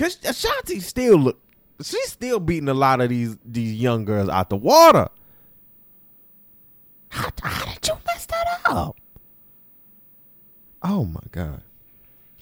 [0.00, 1.38] Cause Ashanti still look,
[1.82, 5.08] she's still beating a lot of these these young girls out the water.
[7.10, 8.96] How, how did you mess that up?
[10.82, 11.62] Oh my god.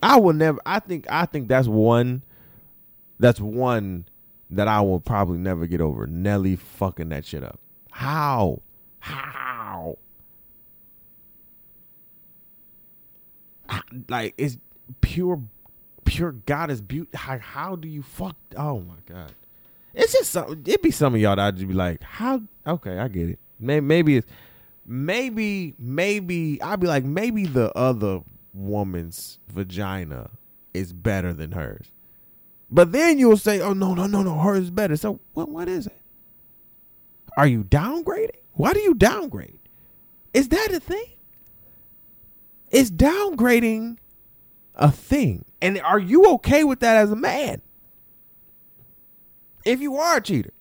[0.00, 2.22] I will never I think I think that's one
[3.18, 4.06] that's one
[4.50, 6.06] that I will probably never get over.
[6.06, 7.58] Nelly fucking that shit up.
[7.90, 8.62] How?
[9.00, 9.98] How?
[14.08, 14.58] Like it's
[15.00, 15.42] pure
[16.08, 17.10] pure goddess beauty.
[17.14, 18.36] How, how do you fuck?
[18.56, 19.32] Oh my god,
[19.94, 20.62] it's just some.
[20.66, 22.42] It be some of y'all that I'd just be like, how?
[22.66, 23.38] Okay, I get it.
[23.60, 24.26] Maybe, maybe it's
[24.86, 28.20] maybe maybe I'd be like maybe the other
[28.54, 30.30] woman's vagina
[30.74, 31.90] is better than hers.
[32.70, 35.48] But then you'll say, "Oh no, no, no, no, hers is better." So what?
[35.48, 36.00] What is it?
[37.36, 38.36] Are you downgrading?
[38.52, 39.58] Why do you downgrade?
[40.34, 41.06] Is that a thing?
[42.70, 43.98] Is downgrading
[44.74, 45.44] a thing?
[45.60, 47.62] And are you okay with that as a man?
[49.64, 50.52] If you are a cheater,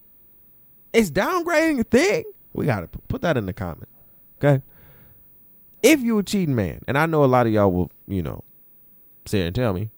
[0.94, 2.24] is downgrading a thing?
[2.54, 3.90] We got to put that in the comment.
[4.40, 4.64] Okay.
[5.84, 8.44] If you a cheating man, and I know a lot of y'all will, you know,
[9.26, 9.92] say and tell me,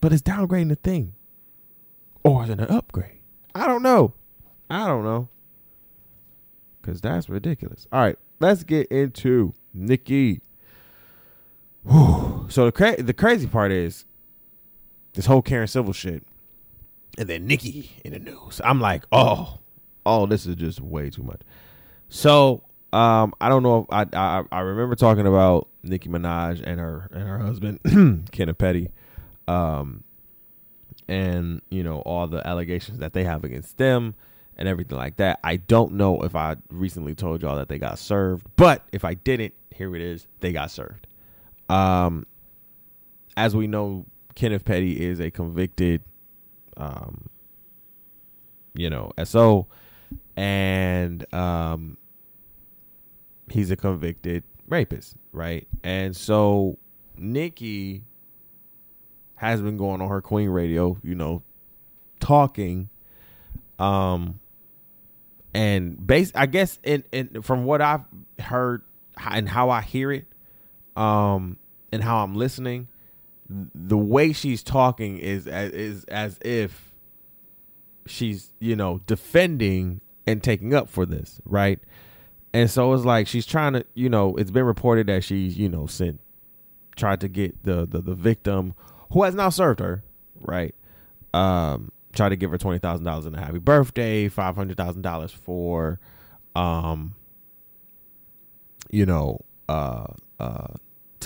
[0.00, 1.14] but is downgrading a thing?
[2.24, 3.20] Or is it an upgrade?
[3.54, 4.14] I don't know.
[4.68, 5.28] I don't know.
[6.82, 7.86] Cause that's ridiculous.
[7.92, 10.40] All right, let's get into Nicki.
[11.84, 12.46] Whew.
[12.48, 14.04] So the cra- the crazy part is
[15.16, 16.22] this whole Karen Civil shit,
[17.18, 18.60] and then Nicki in the news.
[18.62, 19.58] I'm like, oh,
[20.04, 21.40] oh, this is just way too much.
[22.10, 26.78] So um, I don't know if I, I I remember talking about Nicki Minaj and
[26.78, 28.90] her and her husband Kenneth Petty,
[29.48, 30.04] um,
[31.08, 34.14] and you know all the allegations that they have against them
[34.58, 35.40] and everything like that.
[35.42, 39.14] I don't know if I recently told y'all that they got served, but if I
[39.14, 40.26] didn't, here it is.
[40.40, 41.06] They got served.
[41.68, 42.26] Um,
[43.36, 46.02] as we know, Kenneth Petty is a convicted
[46.76, 47.28] um,
[48.76, 49.66] you know, SO,
[50.36, 51.96] and um,
[53.50, 55.66] he's a convicted rapist, right?
[55.82, 56.78] And so
[57.16, 58.04] Nicki
[59.36, 61.42] has been going on her Queen Radio, you know,
[62.20, 62.88] talking,
[63.78, 64.40] um,
[65.54, 66.32] and base.
[66.34, 68.04] I guess in, in from what I've
[68.38, 68.82] heard
[69.30, 70.26] and how I hear it,
[70.96, 71.58] um,
[71.92, 72.88] and how I'm listening,
[73.48, 76.92] the way she's talking is is as if
[78.06, 81.78] she's you know defending and taking up for this, right?
[82.52, 85.68] And so it's like she's trying to, you know, it's been reported that she's, you
[85.68, 86.20] know, sent
[86.96, 88.74] tried to get the the, the victim
[89.12, 90.02] who has now served her,
[90.40, 90.74] right?
[91.34, 95.02] Um, try to give her twenty thousand dollars in a happy birthday, five hundred thousand
[95.02, 96.00] dollars for,
[96.54, 97.14] um,
[98.90, 100.06] you know, uh,
[100.40, 100.74] uh,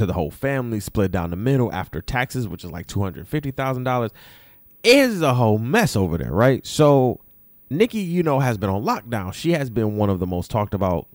[0.01, 3.29] to the whole family, split down the middle after taxes, which is like two hundred
[3.29, 4.11] fifty thousand dollars.
[4.83, 6.67] Is a whole mess over there, right?
[6.67, 7.21] So,
[7.69, 9.35] Nicki, you know, has been on lockdown.
[9.35, 11.07] She has been one of the most talked about,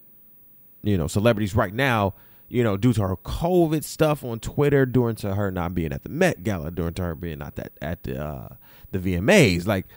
[0.83, 2.13] you know, celebrities right now
[2.47, 6.03] you know, due to her COVID stuff on Twitter, due to her not being at
[6.03, 8.49] the Met Gala, due to her being not that at the uh,
[8.91, 9.87] the VMAs, like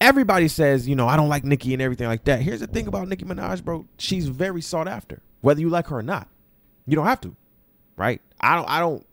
[0.00, 2.40] everybody says, you know, I don't like Nicki and everything like that.
[2.40, 3.86] Here's the thing about Nicki Minaj, bro.
[3.98, 6.28] She's very sought after, whether you like her or not.
[6.86, 7.36] You don't have to,
[7.98, 8.22] right?
[8.40, 8.70] I don't.
[8.70, 9.06] I don't.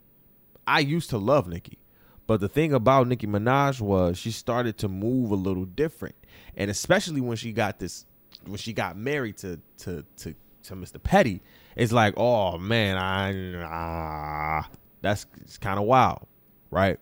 [0.66, 1.78] I used to love Nicki,
[2.26, 6.14] but the thing about Nicki Minaj was she started to move a little different,
[6.56, 8.06] and especially when she got this,
[8.46, 11.00] when she got married to to to to Mr.
[11.02, 11.42] Petty
[11.76, 14.68] it's like, oh man, I ah,
[15.02, 15.26] that's
[15.60, 16.26] kind of wild,
[16.70, 16.98] right?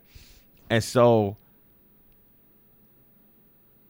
[0.69, 1.37] And so,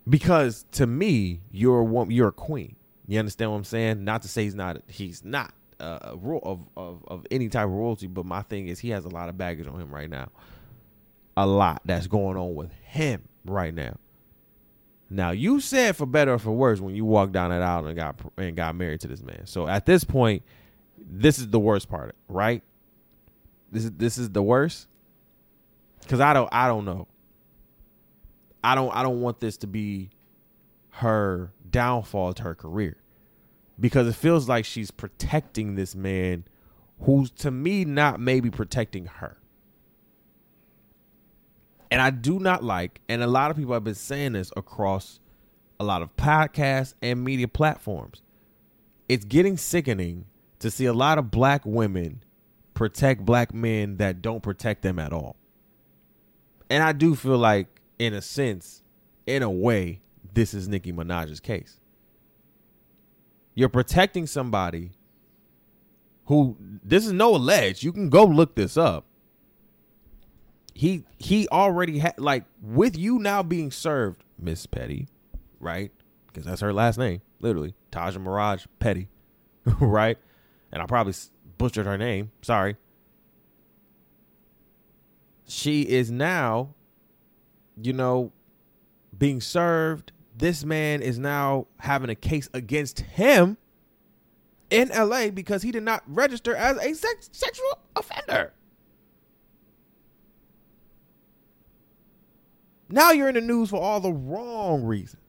[0.07, 2.77] because to me, you're a you're a queen.
[3.07, 4.05] You understand what I'm saying?
[4.05, 8.07] Not to say he's not, he's not uh, of, of of any type of royalty,
[8.07, 10.29] but my thing is he has a lot of baggage on him right now.
[11.37, 13.97] A lot that's going on with him right now.
[15.11, 17.97] Now you said for better or for worse when you walked down that aisle and
[17.97, 19.47] got and got married to this man.
[19.47, 20.43] So at this point,
[20.99, 22.63] this is the worst part, right?
[23.71, 24.89] This is this is the worst.
[26.09, 27.09] Cause I don't I don't know.
[28.63, 30.11] I don't I don't want this to be
[30.91, 32.97] her downfall to her career.
[33.79, 36.45] Because it feels like she's protecting this man
[37.01, 39.39] who's to me not maybe protecting her.
[41.91, 45.21] And I do not like, and a lot of people have been saying this across
[45.79, 48.23] a lot of podcasts and media platforms.
[49.09, 50.27] It's getting sickening
[50.61, 52.23] to see a lot of black women
[52.75, 55.37] protect black men that don't protect them at all.
[56.71, 58.83] And I do feel like, in a sense,
[59.27, 60.01] in a way,
[60.33, 61.79] this is Nicki Minaj's case.
[63.55, 64.93] You're protecting somebody
[66.27, 67.83] who this is no alleged.
[67.83, 69.07] You can go look this up.
[70.75, 75.09] He he already had like with you now being served, Miss Petty,
[75.61, 75.93] right?
[76.27, 77.75] Because that's her last name, literally.
[77.93, 79.09] Taja Maraj Petty,
[79.81, 80.19] right?
[80.75, 81.15] and I probably
[81.57, 82.33] butchered her name.
[82.43, 82.77] Sorry.
[85.47, 86.75] She is now,
[87.81, 88.33] you know,
[89.17, 90.11] being served.
[90.37, 93.57] This man is now having a case against him
[94.71, 98.53] in LA because he did not register as a sex- sexual offender.
[102.89, 105.21] Now you're in the news for all the wrong reasons.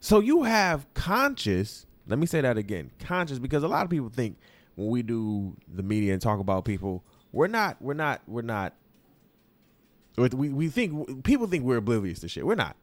[0.00, 2.90] So you have conscious let me say that again.
[2.98, 4.38] Conscious because a lot of people think
[4.74, 8.74] when we do the media and talk about people, we're not we're not we're not
[10.18, 12.46] we we think people think we're oblivious to shit.
[12.46, 12.76] We're not.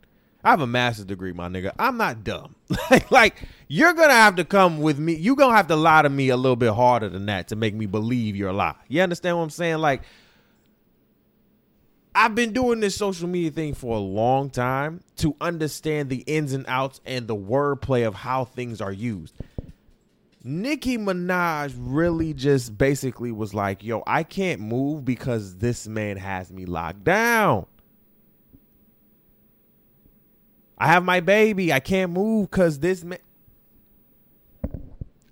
[0.43, 1.73] I have a master's degree, my nigga.
[1.79, 2.53] I'm not dumb.
[2.91, 3.35] like, like
[3.67, 5.15] you're gonna have to come with me.
[5.15, 7.73] You're gonna have to lie to me a little bit harder than that to make
[7.73, 8.75] me believe you're a lie.
[8.87, 9.79] You understand what I'm saying?
[9.79, 10.03] Like,
[12.13, 16.53] I've been doing this social media thing for a long time to understand the ins
[16.53, 19.33] and outs and the wordplay of how things are used.
[20.47, 26.51] Nicki Minaj really just basically was like, yo, I can't move because this man has
[26.51, 27.65] me locked down.
[30.77, 31.73] I have my baby.
[31.73, 33.17] I can't move because this man.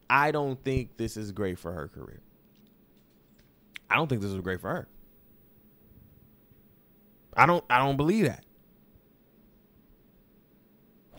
[0.10, 2.24] I don't think this is great for her career.
[3.92, 4.88] I don't think this is great for her.
[7.38, 8.44] I don't I don't believe that.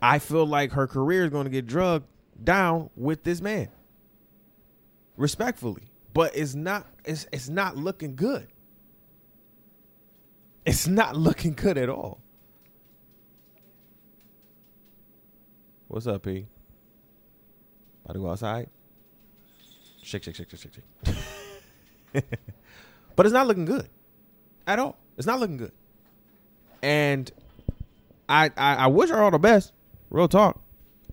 [0.02, 2.08] I feel like her career is going to get drugged
[2.42, 3.68] down with this man.
[5.16, 8.48] Respectfully, but it's not it's it's not looking good.
[10.66, 12.20] It's not looking good at all.
[15.86, 16.46] What's up, P?
[18.04, 18.68] About to go outside?
[20.02, 20.72] Shake, shake, shake, shake, shake,
[22.14, 22.24] shake.
[23.16, 23.88] but it's not looking good
[24.66, 24.96] at all.
[25.16, 25.72] It's not looking good.
[26.82, 27.30] And
[28.28, 29.72] I, I I wish her all the best.
[30.10, 30.60] Real talk.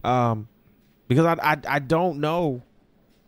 [0.04, 0.47] Um,
[1.08, 2.64] because I I, I don't know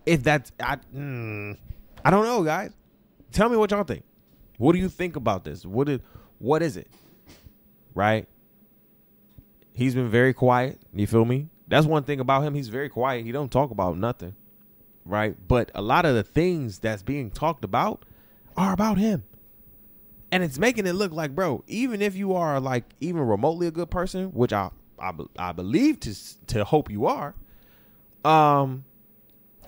[0.05, 1.57] if that's I mm,
[2.03, 2.71] I don't know, guys.
[3.31, 4.03] Tell me what y'all think.
[4.57, 5.65] What do you think about this?
[5.65, 5.99] What is
[6.39, 6.87] what is it?
[7.93, 8.27] Right?
[9.73, 10.79] He's been very quiet.
[10.93, 11.49] You feel me?
[11.67, 12.53] That's one thing about him.
[12.53, 13.25] He's very quiet.
[13.25, 14.35] He don't talk about nothing.
[15.05, 15.35] Right?
[15.47, 18.05] But a lot of the things that's being talked about
[18.55, 19.23] are about him.
[20.31, 23.71] And it's making it look like, bro, even if you are like even remotely a
[23.71, 26.15] good person, which I I, I believe to
[26.47, 27.35] to hope you are,
[28.23, 28.85] um,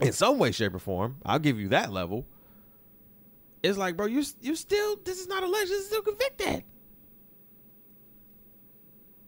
[0.02, 2.26] in some way, shape, or form, I'll give you that level.
[3.64, 6.64] It's like, bro, you you still this is not this is still convicted.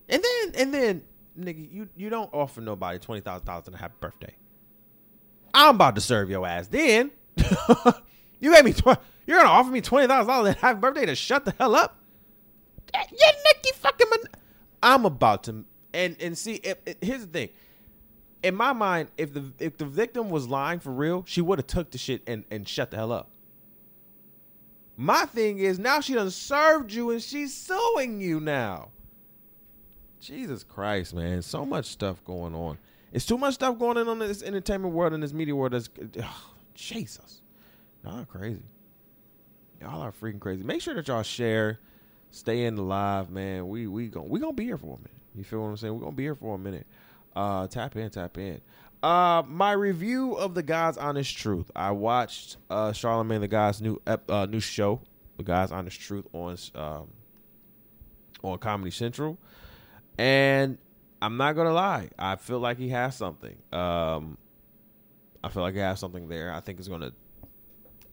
[0.09, 1.03] And then and then,
[1.37, 4.35] nigga, you you don't offer nobody twenty thousand dollars on a happy birthday.
[5.53, 6.67] I'm about to serve your ass.
[6.67, 7.11] Then
[8.39, 11.15] you gave me tw- you're gonna offer me twenty thousand dollars on happy birthday to
[11.15, 11.97] shut the hell up.
[12.93, 14.07] Eh, you Nicky fucking.
[14.09, 14.19] Man-
[14.83, 16.55] I'm about to and and see.
[16.55, 17.49] If, if, here's the thing.
[18.43, 21.67] In my mind, if the if the victim was lying for real, she would have
[21.67, 23.29] took the shit and and shut the hell up.
[24.95, 28.89] My thing is now she done served you and she's suing you now.
[30.19, 31.41] Jesus Christ, man.
[31.41, 32.77] So much stuff going on.
[33.13, 35.73] It's too much stuff going on in this entertainment world and this media world.
[35.73, 35.89] That's
[36.73, 37.41] Jesus.
[38.03, 38.63] Y'all are crazy.
[39.81, 40.63] Y'all are freaking crazy.
[40.63, 41.79] Make sure that y'all share,
[42.31, 43.67] stay in the live, man.
[43.67, 45.11] We we going we gonna be here for a minute.
[45.35, 45.93] You feel what I'm saying?
[45.93, 46.87] We're gonna be here for a minute.
[47.37, 48.61] Uh tap in, tap in.
[49.03, 51.69] Uh my review of the God's Honest Truth.
[51.75, 55.01] I watched uh Charlamagne the God's new uh new show,
[55.37, 57.09] The God's Honest Truth on um
[58.43, 59.37] on Comedy Central.
[60.17, 60.79] And
[61.21, 63.55] I'm not gonna lie, I feel like he has something.
[63.71, 64.37] Um,
[65.43, 66.51] I feel like he has something there.
[66.51, 67.11] I think it's gonna.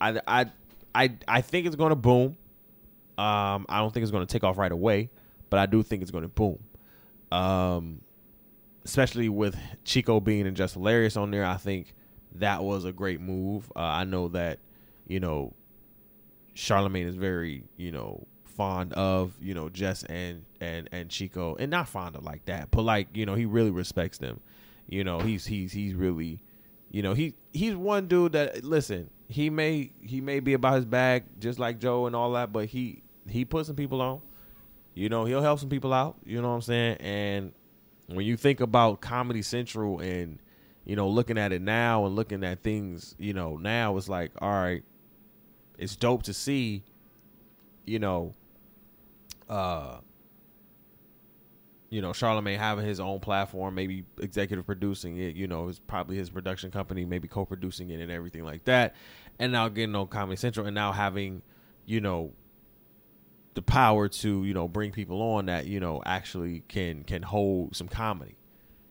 [0.00, 0.46] I I
[0.94, 2.36] I I think it's gonna boom.
[3.16, 5.10] Um, I don't think it's gonna take off right away,
[5.50, 6.58] but I do think it's gonna boom.
[7.32, 8.00] Um,
[8.84, 11.94] especially with Chico Bean and Jess Hilarious on there, I think
[12.36, 13.70] that was a great move.
[13.74, 14.58] Uh, I know that
[15.06, 15.54] you know
[16.54, 21.70] Charlamagne is very you know fond of you know Jess and and and Chico, and
[21.70, 24.40] not fond of like that, but like you know he really respects them.
[24.86, 26.40] You know he's he's he's really,
[26.90, 29.10] you know he he's one dude that listen.
[29.28, 32.66] He may he may be about his bag just like Joe and all that, but
[32.66, 34.20] he he put some people on.
[34.94, 36.16] You know he'll help some people out.
[36.24, 36.96] You know what I'm saying?
[36.98, 37.52] And
[38.06, 40.38] when you think about Comedy Central and
[40.84, 44.32] you know looking at it now and looking at things, you know now it's like
[44.40, 44.84] all right,
[45.78, 46.84] it's dope to see
[47.86, 48.34] you know,
[49.48, 49.98] uh,
[51.90, 56.16] you know, Charlamagne having his own platform, maybe executive producing it, you know, it's probably
[56.16, 58.94] his production company, maybe co-producing it and everything like that.
[59.38, 61.42] And now getting on Comedy Central and now having,
[61.86, 62.32] you know,
[63.54, 67.76] the power to, you know, bring people on that, you know, actually can can hold
[67.76, 68.36] some comedy.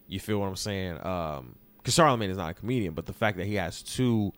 [0.07, 1.05] You feel what I'm saying?
[1.05, 4.31] Um because Charlamagne is not a comedian, but the fact that he has two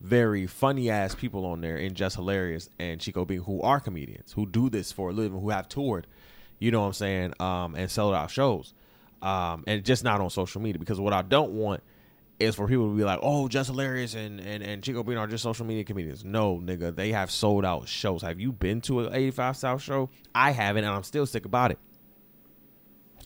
[0.00, 4.32] very funny ass people on there and Jess Hilarious and Chico Bean who are comedians
[4.32, 6.06] who do this for a living who have toured,
[6.58, 8.72] you know what I'm saying, um, and sell out shows,
[9.20, 11.82] um, and just not on social media because what I don't want
[12.42, 15.26] is for people to be like, oh, Jess Hilarious and and and Chico Bean are
[15.26, 16.24] just social media comedians.
[16.24, 18.22] No, nigga, they have sold out shows.
[18.22, 20.10] Have you been to an 85 South show?
[20.34, 21.78] I haven't, and I'm still sick about it.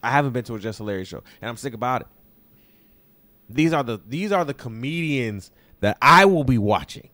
[0.02, 2.06] I haven't been to a Jess Hilarious show, and I'm sick about it.
[3.48, 5.50] These are the these are the comedians
[5.80, 7.08] that I will be watching.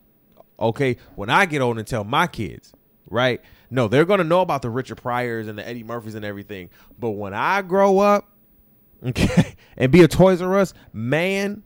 [0.58, 2.72] Okay, when I get old and tell my kids,
[3.08, 3.40] right?
[3.70, 6.70] No, they're gonna know about the Richard Pryors and the Eddie Murphys and everything.
[6.98, 8.30] But when I grow up,
[9.04, 11.62] okay, and be a Toys R Us man,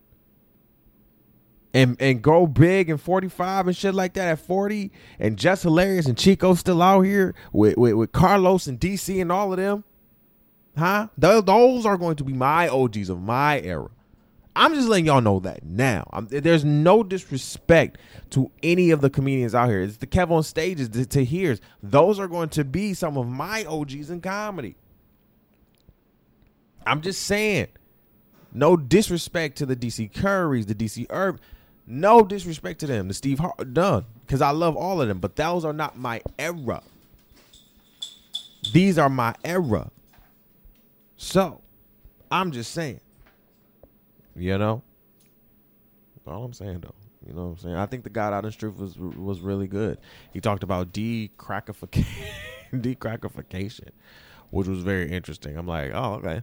[1.76, 6.06] and and go big and 45 and shit like that at 40, and Jess Hilarious
[6.06, 9.84] and Chico still out here with with, with Karlous and DC and all of them,
[10.76, 11.08] huh?
[11.18, 13.90] Those, are going to be my OGs of my era.
[14.56, 16.08] I'm just letting y'all know that now.
[16.14, 17.98] I'm, there's no disrespect
[18.30, 19.82] to any of the comedians out here.
[19.82, 21.60] It's the Kevon Stages to hears.
[21.82, 24.76] Those are going to be some of my OGs in comedy.
[26.86, 27.66] I'm just saying.
[28.54, 31.38] No disrespect to the DC Currys, the DC Herb.
[31.86, 35.20] No disrespect to them, the Steve Har- Dunn, because I love all of them.
[35.20, 36.82] But those are not my era.
[38.72, 39.90] These are my era.
[41.16, 41.60] So,
[42.30, 43.00] I'm just saying.
[44.34, 44.82] You know,
[46.26, 46.94] all I'm saying though.
[47.26, 47.74] You know what I'm saying?
[47.76, 49.98] I think the God out Honest Truth was was really good.
[50.32, 52.04] He talked about decrackification,
[52.72, 53.88] decrackification,
[54.50, 55.56] which was very interesting.
[55.56, 56.42] I'm like, oh okay,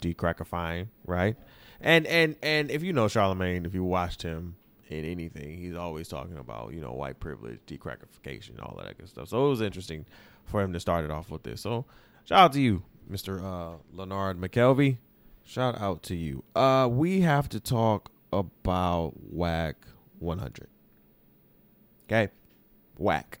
[0.00, 1.36] decrackifying, right?
[1.80, 4.56] And and and if you know Charlamagne, if you watched him
[4.88, 9.28] in anything, he's always talking about you know white privilege, decrackification, all that good stuff.
[9.28, 10.06] So it was interesting
[10.44, 11.60] for him to start it off with this.
[11.60, 11.84] So
[12.28, 13.42] Shout out to you, Mr.
[13.42, 14.98] Uh, Lenard McKelvey.
[15.44, 16.44] Shout out to you.
[16.54, 19.76] Uh, we have to talk about Wack
[20.18, 20.68] 100.
[22.04, 22.30] Okay,
[22.98, 23.38] Wack.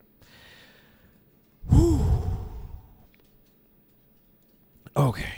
[1.68, 2.00] Whew.
[4.96, 5.37] Okay.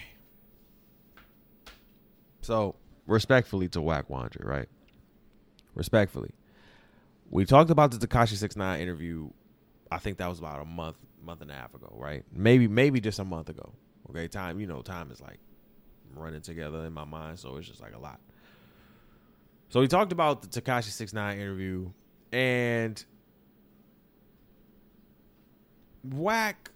[2.50, 2.74] So,
[3.06, 4.68] respectfully to Wack 100, right?
[5.76, 6.32] Respectfully.
[7.30, 9.30] We talked about the Tekashi Six Nine interview.
[9.88, 12.24] I think that was about a month, month and a half ago, right?
[12.32, 13.72] Maybe, maybe just a month ago.
[14.10, 14.58] Okay, time.
[14.58, 15.38] You know, time is like
[16.12, 18.18] running together in my mind, so it's just like a lot.
[19.68, 21.92] So we talked about the Tekashi Six Nine interview,
[22.32, 23.04] and
[26.02, 26.69] Wack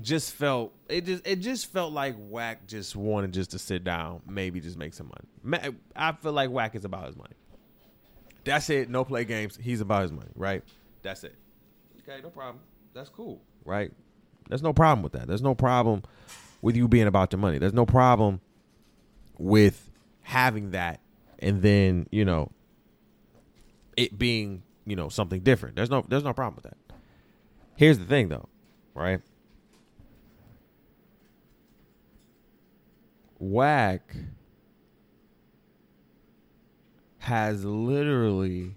[0.00, 4.20] just felt it just it just felt like Wack just wanted just to sit down,
[4.26, 5.10] maybe just make some
[5.44, 5.76] money.
[5.94, 7.34] I feel like Wack is about his money.
[8.44, 8.88] That's it.
[8.90, 9.58] No play games.
[9.60, 10.62] He's about his money, right?
[11.02, 11.34] That's it.
[12.02, 12.60] Okay, no problem.
[12.94, 13.92] That's cool, right?
[14.48, 15.26] There's no problem with that.
[15.26, 16.02] There's no problem
[16.62, 17.58] with you being about the money.
[17.58, 18.40] There's no problem
[19.38, 19.90] with
[20.22, 21.00] having that
[21.38, 22.50] and then, you know,
[23.96, 25.76] it being, you know, something different.
[25.76, 26.76] There's no there's no problem with that.
[27.76, 28.48] Here's the thing though,
[28.94, 29.20] right?
[33.38, 34.16] Wack
[37.18, 38.74] has literally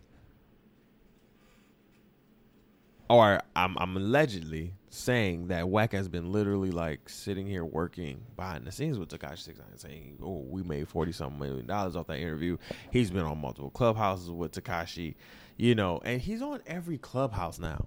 [3.10, 8.66] or I'm I'm allegedly saying that Wack has been literally like sitting here working behind
[8.66, 12.08] the scenes with Tekashi Six Nine, saying, "Oh, we made forty something million dollars off
[12.08, 12.58] that interview."
[12.92, 15.16] He's been on multiple clubhouses with Tekashi,
[15.58, 17.86] you know, and he's on every clubhouse now.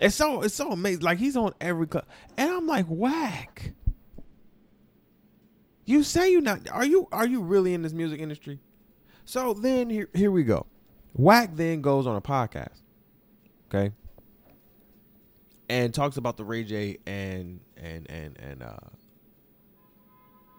[0.00, 1.02] It's so it's so amazing.
[1.02, 3.72] Like he's on every club, and I'm like, Wack.
[5.84, 8.58] You say you not are you are you really in this music industry?
[9.24, 10.66] So then here here we go.
[11.14, 12.80] Wack then goes on a podcast.
[13.68, 13.92] Okay.
[15.68, 18.76] And talks about the Ray J and and and and uh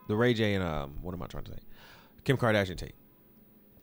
[0.07, 1.59] the Ray J and um what am I trying to say?
[2.23, 2.95] Kim Kardashian tape.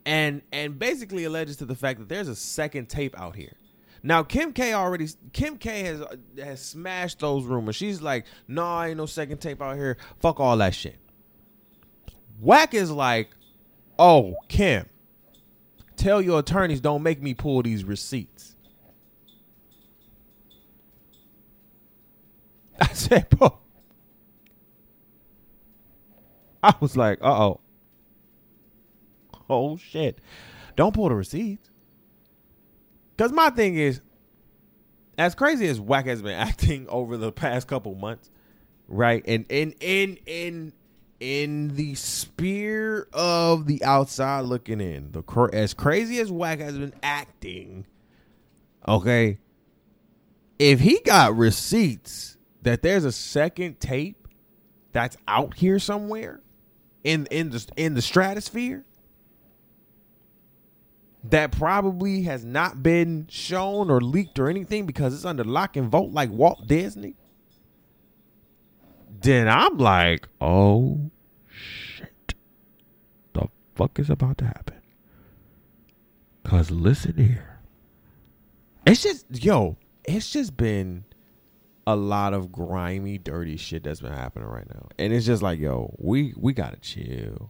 [0.05, 3.53] And and basically alleges to the fact that there's a second tape out here.
[4.01, 6.03] Now Kim K already Kim K has
[6.37, 7.75] has smashed those rumors.
[7.75, 9.97] She's like, "No, nah, ain't no second tape out here.
[10.19, 10.97] Fuck all that shit."
[12.39, 13.29] Wack is like,
[13.97, 14.87] oh, Kim,
[15.95, 18.55] tell your attorneys don't make me pull these receipts.
[22.81, 23.59] I said, bro.
[26.61, 27.59] I was like, uh oh.
[29.49, 30.19] Oh shit.
[30.75, 31.69] Don't pull the receipts.
[33.17, 34.01] Cause my thing is,
[35.17, 38.31] as crazy as Wack has been acting over the past couple months,
[38.87, 39.23] right?
[39.27, 40.73] And in in in
[41.19, 46.93] in the spear of the outside looking in, the as crazy as Wack has been
[47.01, 47.85] acting,
[48.87, 49.39] okay,
[50.59, 54.27] if he got receipts that there's a second tape
[54.91, 56.41] that's out here somewhere
[57.03, 58.85] in in the in the stratosphere
[61.25, 65.89] that probably has not been shown or leaked or anything because it's under lock and
[65.89, 67.15] vote like Walt Disney
[69.23, 71.09] then I'm like, oh
[71.47, 72.35] shit.
[73.33, 74.81] The fuck is about to happen?
[76.43, 77.59] Cause listen here.
[78.85, 81.05] It's just yo, it's just been
[81.87, 84.87] a lot of grimy, dirty shit that's been happening right now.
[84.99, 87.49] And it's just like, yo, we we gotta chill.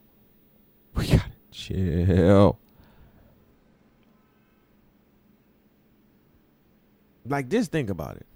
[0.95, 2.59] We gotta chill.
[7.25, 8.27] Like just think about it.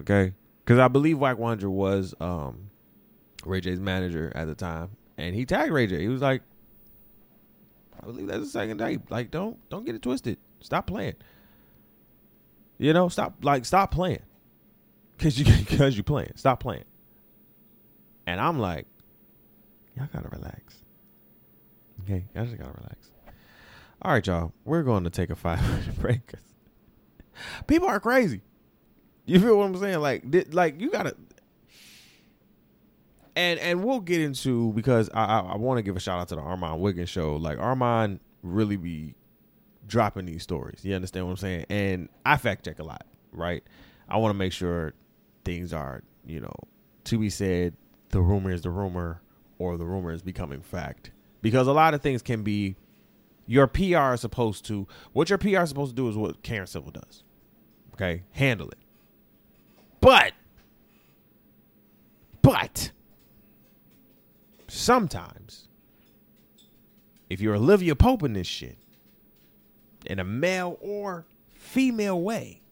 [0.00, 0.32] Okay?
[0.64, 2.69] Because I believe Wack 100 was um
[3.44, 6.00] Ray J's manager at the time, and he tagged Ray J.
[6.00, 6.42] He was like,
[8.00, 9.10] "I believe that's the second tape.
[9.10, 10.38] Like, don't don't get it twisted.
[10.60, 11.14] Stop playing.
[12.78, 14.22] You know, stop like stop playing,
[15.18, 15.44] cause you
[15.76, 16.32] cause you playing.
[16.36, 16.84] Stop playing."
[18.26, 18.86] And I'm like,
[19.96, 20.76] y'all gotta relax.
[22.04, 23.10] Okay, y'all just gotta relax.
[24.02, 24.52] All right, y'all.
[24.64, 26.32] We're going to take a five minute break.
[27.66, 28.40] People are crazy.
[29.26, 30.00] You feel what I'm saying?
[30.00, 31.16] Like, like you gotta
[33.40, 36.28] and and we'll get into because I I, I want to give a shout out
[36.28, 37.36] to the Armon Wiggins show.
[37.36, 39.14] Like Armon really be
[39.86, 40.84] dropping these stories.
[40.84, 41.66] You understand what I'm saying?
[41.70, 43.62] And I fact check a lot, right?
[44.08, 44.92] I want to make sure
[45.44, 46.54] things are you know
[47.04, 47.74] to be said.
[48.10, 49.22] The rumor is the rumor,
[49.58, 51.12] or the rumor is becoming fact.
[51.42, 52.76] Because a lot of things can be
[53.46, 56.66] your PR is supposed to what your PR is supposed to do is what Karen
[56.66, 57.22] Civil does.
[57.94, 58.78] Okay, handle it.
[60.00, 60.32] But
[62.42, 62.90] but
[64.70, 65.68] sometimes,
[67.28, 68.78] if you're Olivia Pope in this shit,
[70.06, 72.62] in a male or female way,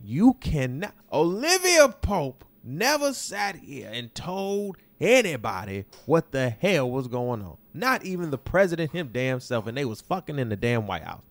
[0.00, 0.94] You cannot.
[1.12, 7.56] Olivia Pope never sat here and told anybody what the hell was going on.
[7.74, 11.04] Not even the president him damn self, and they was fucking in the damn White
[11.04, 11.22] House.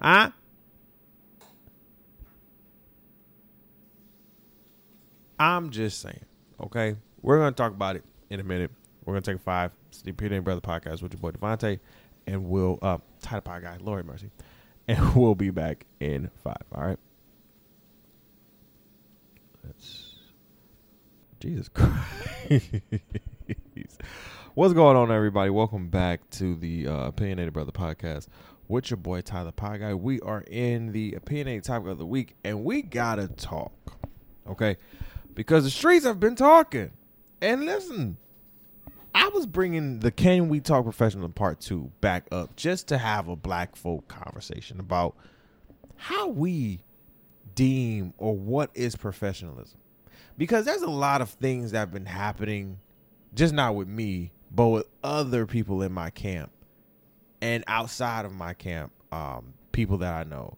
[0.00, 0.30] Huh?
[5.38, 6.24] I'm just saying.
[6.60, 6.96] Okay,
[7.28, 8.70] we're gonna talk about it in a minute.
[9.04, 9.70] We're gonna take a five.
[9.90, 11.78] It's the Peter and Brother podcast with your boy Devontae,
[12.26, 14.30] and we'll uh the pie guy, Lord mercy,
[14.88, 16.56] and we'll be back in five.
[16.74, 16.98] All right.
[19.62, 20.14] Let's.
[21.38, 22.80] Jesus Christ.
[24.54, 25.50] What's going on, everybody?
[25.50, 28.28] Welcome back to the uh, Opinionated Brother podcast
[28.68, 29.92] with your boy Ty the Pod Guy.
[29.92, 33.98] We are in the opinionated topic of the week, and we gotta talk,
[34.48, 34.78] okay?
[35.34, 36.92] Because the streets have been talking.
[37.40, 38.16] And listen,
[39.14, 43.28] I was bringing the Can We Talk Professional Part Two back up just to have
[43.28, 45.16] a black folk conversation about
[45.96, 46.80] how we
[47.54, 49.78] deem or what is professionalism
[50.36, 52.78] because there's a lot of things that have been happening,
[53.34, 56.52] just not with me, but with other people in my camp
[57.42, 60.56] and outside of my camp, um, people that I know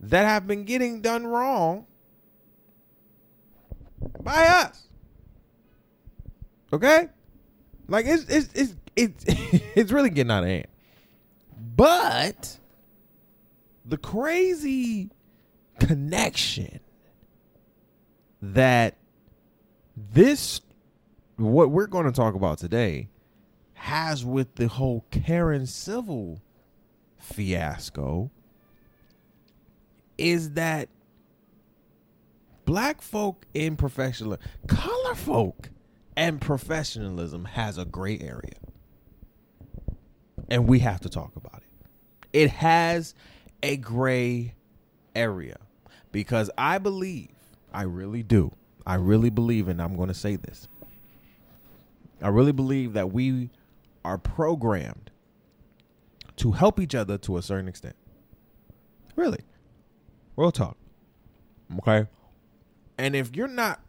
[0.00, 1.86] that have been getting done wrong
[4.20, 4.88] by us.
[6.72, 7.08] Okay,
[7.88, 9.24] like it's it's it's it's,
[9.76, 10.66] it's really getting out of hand.
[11.76, 12.58] But
[13.84, 15.10] the crazy
[15.78, 16.80] connection
[18.40, 18.96] that
[19.96, 20.60] this
[21.36, 23.08] what we're going to talk about today
[23.74, 26.40] has with the whole Karen Civil
[27.18, 28.30] fiasco
[30.16, 30.88] is that
[32.64, 35.70] black folk in professional color folk
[36.16, 38.58] and professionalism has a gray area
[40.48, 41.88] and we have to talk about it
[42.32, 43.14] it has
[43.62, 44.54] a gray
[45.14, 45.56] area
[46.10, 47.32] because i believe
[47.72, 48.52] I really do.
[48.86, 50.68] I really believe, and I'm going to say this.
[52.20, 53.50] I really believe that we
[54.04, 55.10] are programmed
[56.36, 57.96] to help each other to a certain extent.
[59.16, 59.40] Really.
[60.36, 60.76] Real talk.
[61.78, 62.08] Okay.
[62.98, 63.80] And if you're not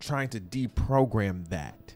[0.00, 1.94] trying to deprogram that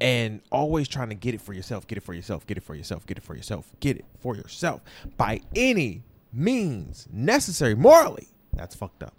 [0.00, 2.74] and always trying to get it for yourself, get it for yourself, get it for
[2.74, 4.82] yourself, get it for yourself, get it for yourself
[5.16, 9.14] by any means necessary morally, that's fucked up.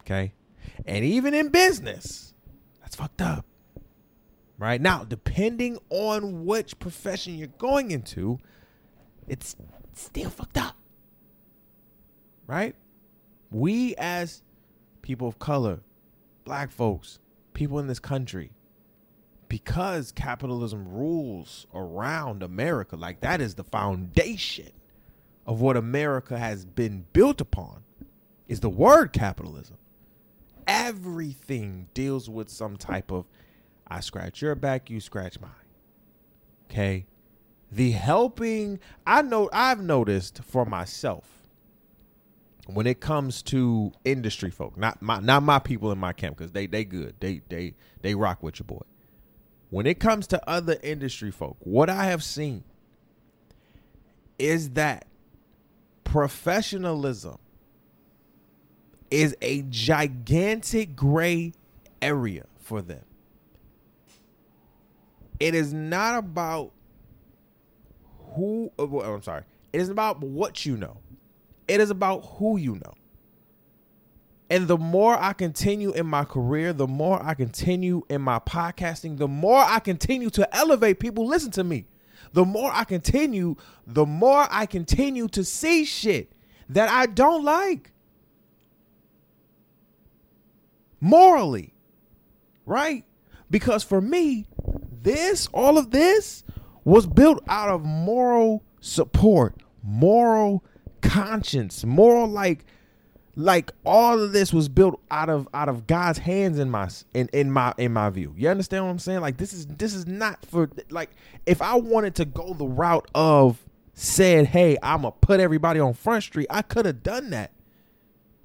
[0.00, 0.32] Okay.
[0.86, 2.34] And even in business,
[2.80, 3.44] that's fucked up.
[4.58, 8.40] Right now, depending on which profession you're going into,
[9.28, 9.54] it's
[9.94, 10.74] still fucked up.
[12.46, 12.74] Right?
[13.50, 14.42] We, as
[15.08, 15.80] people of color,
[16.44, 17.18] black folks,
[17.54, 18.52] people in this country,
[19.48, 24.68] because capitalism rules around America, like that is the foundation
[25.46, 27.82] of what America has been built upon,
[28.48, 29.78] is the word capitalism
[30.66, 33.24] everything deals with some type of
[33.86, 35.50] I scratch your back, you scratch mine.
[36.70, 37.06] Okay?
[37.72, 41.37] The helping, I know I've noticed for myself
[42.68, 46.52] when it comes to industry folk, not my not my people in my camp because
[46.52, 47.14] they they good.
[47.18, 48.82] They they they rock with your boy.
[49.70, 52.64] When it comes to other industry folk, what I have seen
[54.38, 55.06] is that
[56.04, 57.38] professionalism
[59.10, 61.54] is a gigantic gray
[62.02, 63.04] area for them.
[65.40, 66.72] It is not about
[68.34, 70.98] who, oh, I'm sorry, it is about what you know,
[71.68, 72.94] it is about who you know.
[74.50, 79.18] And the more I continue in my career, the more I continue in my podcasting,
[79.18, 81.86] the more I continue to elevate people listen to me.
[82.32, 83.56] The more I continue,
[83.86, 86.32] the more I continue to see shit
[86.68, 87.92] that I don't like
[91.00, 91.74] morally,
[92.66, 93.04] right?
[93.50, 94.46] Because for me,
[95.02, 96.44] this, all of this
[96.84, 100.64] was built out of moral support, moral
[101.00, 102.64] conscience, moral like
[103.38, 107.28] like all of this was built out of out of God's hands in my in
[107.32, 108.34] in my in my view.
[108.36, 109.20] You understand what I'm saying?
[109.20, 111.10] Like this is this is not for like
[111.46, 115.94] if I wanted to go the route of said, "Hey, I'm gonna put everybody on
[115.94, 117.52] Front Street," I could have done that.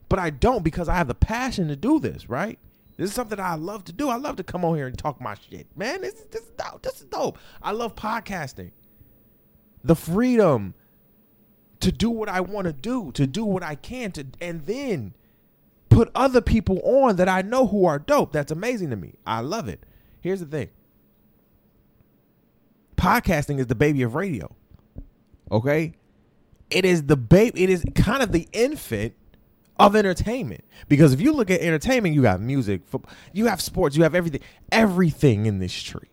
[0.09, 2.59] But I don't because I have the passion to do this, right?
[2.97, 4.09] This is something I love to do.
[4.09, 5.65] I love to come on here and talk my shit.
[5.75, 6.83] Man, this, this is dope.
[6.83, 7.39] This is dope.
[7.63, 8.71] I love podcasting.
[9.83, 10.75] The freedom
[11.83, 15.13] to do what I want to do, to do what I can to and then
[15.89, 18.31] put other people on that I know who are dope.
[18.33, 19.15] That's amazing to me.
[19.25, 19.85] I love it.
[20.21, 20.69] Here's the thing.
[22.97, 24.55] Podcasting is the baby of radio.
[25.51, 25.93] Okay?
[26.73, 27.63] it is the baby.
[27.63, 29.13] It is kind of the infant
[29.79, 32.81] of entertainment because if you look at entertainment, you got music,
[33.31, 36.09] you have sports, you have everything, everything in this tree.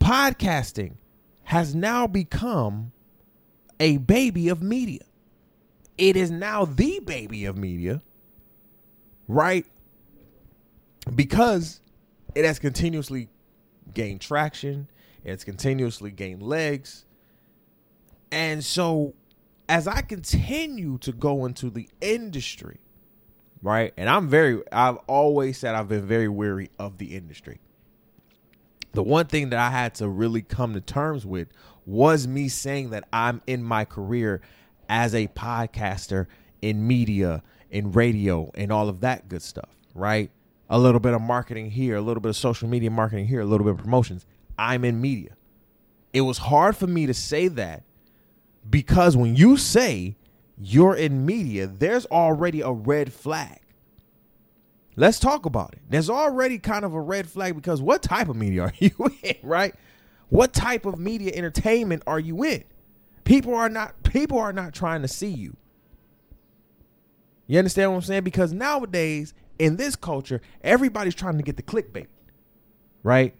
[0.00, 0.94] Podcasting
[1.44, 2.92] has now become
[3.80, 5.00] a baby of media.
[5.96, 8.02] It is now the baby of media,
[9.28, 9.66] right?
[11.14, 11.80] Because
[12.34, 13.28] it has continuously
[13.92, 14.88] gained traction,
[15.22, 17.04] it's continuously gained legs.
[18.32, 19.14] And so
[19.68, 22.78] as I continue to go into the industry,
[23.62, 23.92] right?
[23.96, 27.60] And I'm very I've always said I've been very weary of the industry.
[28.92, 31.48] The one thing that I had to really come to terms with
[31.86, 34.40] was me saying that I'm in my career
[34.88, 36.26] as a podcaster
[36.62, 40.30] in media, in radio, and all of that good stuff, right?
[40.70, 43.44] A little bit of marketing here, a little bit of social media marketing here, a
[43.44, 44.24] little bit of promotions.
[44.58, 45.36] I'm in media.
[46.12, 47.82] It was hard for me to say that
[48.68, 50.16] because when you say
[50.56, 53.60] you're in media, there's already a red flag.
[54.96, 55.80] Let's talk about it.
[55.88, 59.36] There's already kind of a red flag because what type of media are you in,
[59.42, 59.74] right?
[60.34, 62.64] What type of media entertainment are you in?
[63.22, 65.56] People are not people are not trying to see you.
[67.46, 68.24] You understand what I'm saying?
[68.24, 72.08] Because nowadays in this culture, everybody's trying to get the clickbait.
[73.04, 73.36] Right?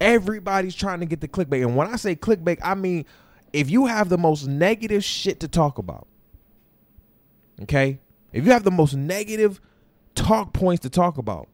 [0.00, 1.62] Everybody's trying to get the clickbait.
[1.62, 3.04] And when I say clickbait, I mean
[3.52, 6.06] if you have the most negative shit to talk about,
[7.62, 7.98] okay?
[8.32, 9.60] If you have the most negative
[10.14, 11.48] talk points to talk about,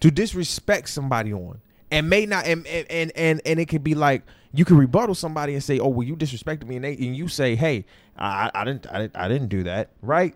[0.00, 1.62] to disrespect somebody on,
[1.92, 4.22] and may not, and and and and it could be like
[4.52, 7.28] you can rebuttal somebody and say, "Oh, well, you disrespected me," and, they, and you
[7.28, 7.84] say, "Hey,
[8.16, 10.34] I, I didn't, I didn't, I didn't do that," right?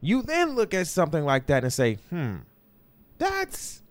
[0.00, 2.36] You then look at something like that and say, "Hmm,
[3.18, 3.82] that's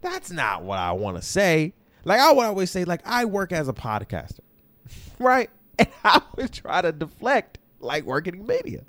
[0.00, 3.52] that's not what I want to say." Like I would always say, like I work
[3.52, 4.40] as a podcaster,
[5.18, 5.50] right?
[5.78, 8.82] And I would try to deflect like working in media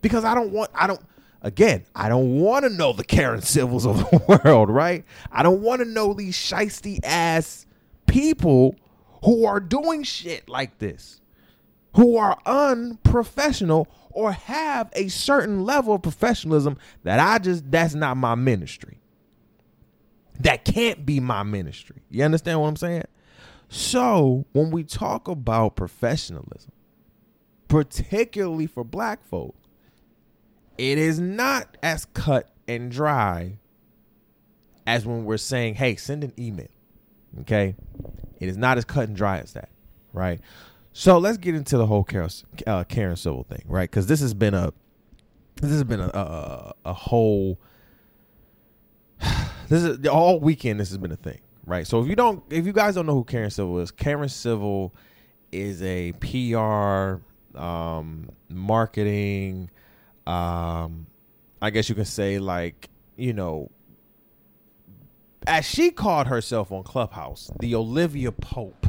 [0.00, 1.00] because I don't want, I don't,
[1.44, 5.04] again, I don't want to know the Karen Civils of the world, right?
[5.30, 7.66] I don't want to know these shisty ass
[8.06, 8.74] people
[9.22, 11.20] who are doing shit like this,
[11.94, 18.16] who are unprofessional or have a certain level of professionalism that I just, that's not
[18.16, 18.98] my ministry.
[20.40, 22.02] That can't be my ministry.
[22.10, 23.04] You understand what I'm saying?
[23.68, 26.72] So when we talk about professionalism,
[27.68, 29.54] particularly for black folk,
[30.78, 33.58] it is not as cut and dry
[34.86, 36.68] as when we're saying, hey, send an email.
[37.40, 37.76] Okay?
[38.38, 39.70] It is not as cut and dry as that,
[40.12, 40.40] right?
[40.92, 42.30] So let's get into the whole Karen,
[42.66, 43.90] uh, Karen Civil thing, right?
[43.90, 44.72] Because this has been a
[45.60, 47.58] this has been a, a, a whole
[49.68, 50.80] this is all weekend.
[50.80, 51.86] This has been a thing, right?
[51.86, 54.94] So if you don't, if you guys don't know who Karen Civil is, Karen Civil
[55.52, 57.22] is a PR,
[57.58, 59.70] um, marketing,
[60.26, 61.06] um,
[61.62, 63.70] I guess you can say like you know,
[65.46, 68.86] as she called herself on Clubhouse, the Olivia Pope,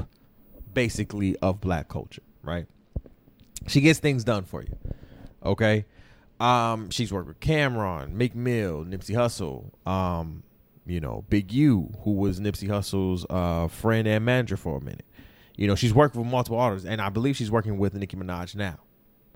[0.73, 2.67] basically of black culture, right?
[3.67, 4.77] She gets things done for you,
[5.43, 5.85] okay.
[6.39, 10.43] Um, she's worked with Cam'ron, Meek Mill, Nipsey Hussle, um,
[10.85, 15.05] you know, Big U, who was Nipsey Hussle's uh, friend and manager for a minute.
[15.55, 18.55] You know, she's worked with multiple artists, and I believe she's working with Nicki Minaj
[18.55, 18.79] now,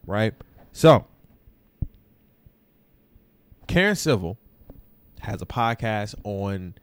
[0.05, 0.33] right?
[0.73, 1.05] So,
[3.69, 4.35] Karen Civil
[5.19, 6.73] has a podcast on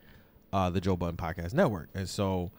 [0.52, 2.52] uh, the Joe Budden Podcast Network, and so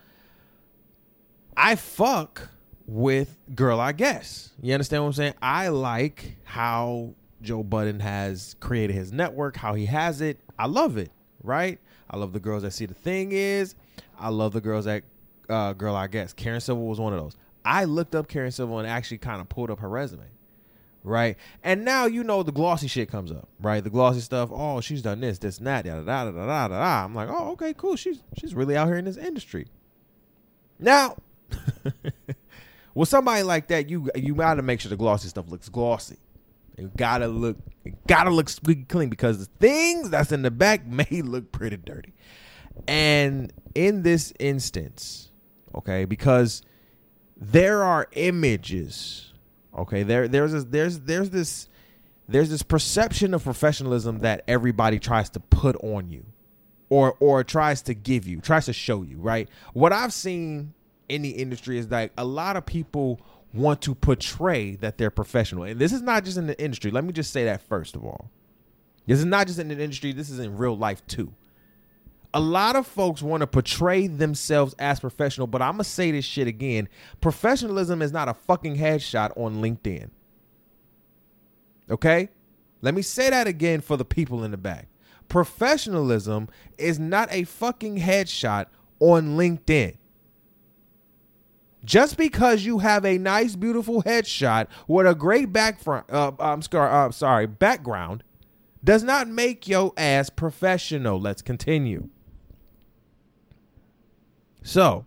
[1.55, 2.49] I fuck
[2.85, 4.51] with Girl I Guess.
[4.61, 5.33] You understand what I'm saying?
[5.41, 10.41] I like how Joe Budden has created his network, how he has it.
[10.59, 11.11] I love it,
[11.41, 11.79] right?
[12.09, 13.75] I love the girls that see the thing is.
[14.19, 15.03] I love the girls that
[15.47, 17.37] uh, girl I guess Karen Civil was one of those.
[17.63, 20.25] I looked up Karen Civil and actually kind of pulled up her resume.
[21.07, 21.37] Right.
[21.63, 23.81] And now you know the glossy shit comes up, right?
[23.81, 26.67] The glossy stuff, oh, she's done this, this, and that, da da da da da
[26.67, 27.05] da.
[27.05, 27.95] I'm like, oh, okay, cool.
[27.95, 29.67] She's she's really out here in this industry.
[30.79, 31.15] Now
[32.93, 36.17] with somebody like that, you you gotta make sure the glossy stuff looks glossy.
[36.77, 37.55] It gotta look,
[37.85, 41.77] it gotta look squeaky clean because the things that's in the back may look pretty
[41.77, 42.13] dirty.
[42.85, 45.31] And in this instance,
[45.73, 46.63] okay, because
[47.37, 49.31] there are images,
[49.77, 51.69] okay, there there's this, there's there's this
[52.27, 56.25] there's this perception of professionalism that everybody tries to put on you
[56.89, 59.49] or or tries to give you, tries to show you, right?
[59.73, 60.73] What I've seen
[61.09, 63.21] in the industry is like a lot of people
[63.53, 65.63] want to portray that they're professional.
[65.63, 66.91] And this is not just in the industry.
[66.91, 68.29] Let me just say that first of all.
[69.05, 71.33] This is not just in the industry, this is in real life too.
[72.33, 76.25] A lot of folks want to portray themselves as professional, but I'm gonna say this
[76.25, 76.89] shit again.
[77.21, 80.09] Professionalism is not a fucking headshot on LinkedIn.
[81.89, 82.29] Okay?
[82.81, 84.87] Let me say that again for the people in the back.
[85.29, 88.67] Professionalism is not a fucking headshot
[88.99, 89.97] on LinkedIn.
[91.83, 97.11] Just because you have a nice, beautiful headshot with a great background, uh, I'm uh,
[97.11, 98.23] sorry, background,
[98.83, 101.19] does not make your ass professional.
[101.19, 102.09] Let's continue.
[104.67, 105.05] So,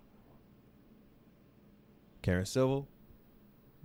[2.22, 2.88] Karen Civil,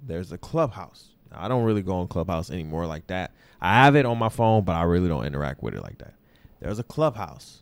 [0.02, 1.10] there's a clubhouse.
[1.34, 3.34] I don't really go on Clubhouse anymore like that.
[3.60, 6.14] I have it on my phone, but I really don't interact with it like that.
[6.62, 7.62] There's a clubhouse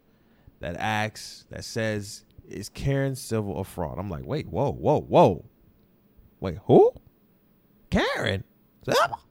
[0.60, 3.98] that asks, that says, is Karen Civil a fraud?
[3.98, 5.46] I'm like, wait, whoa, whoa, whoa.
[6.40, 6.94] Wait, who?
[7.90, 8.44] Karen
[8.86, 9.22] Civil?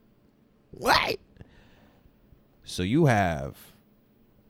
[0.73, 1.21] Wait.
[2.65, 3.57] So you have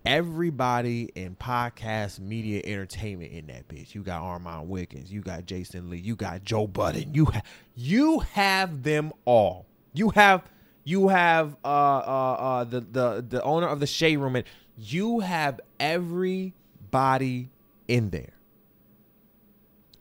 [0.04, 3.94] everybody in podcast media entertainment in that bitch.
[3.94, 7.14] You got Armon Wiggins, you got Jason Lee, you got Joe Budden.
[7.14, 7.42] You ha-
[7.74, 9.66] you have them all.
[9.92, 10.42] You have
[10.84, 14.44] you have uh uh uh the the the owner of the shade room and
[14.76, 17.50] you have everybody
[17.88, 18.32] in there.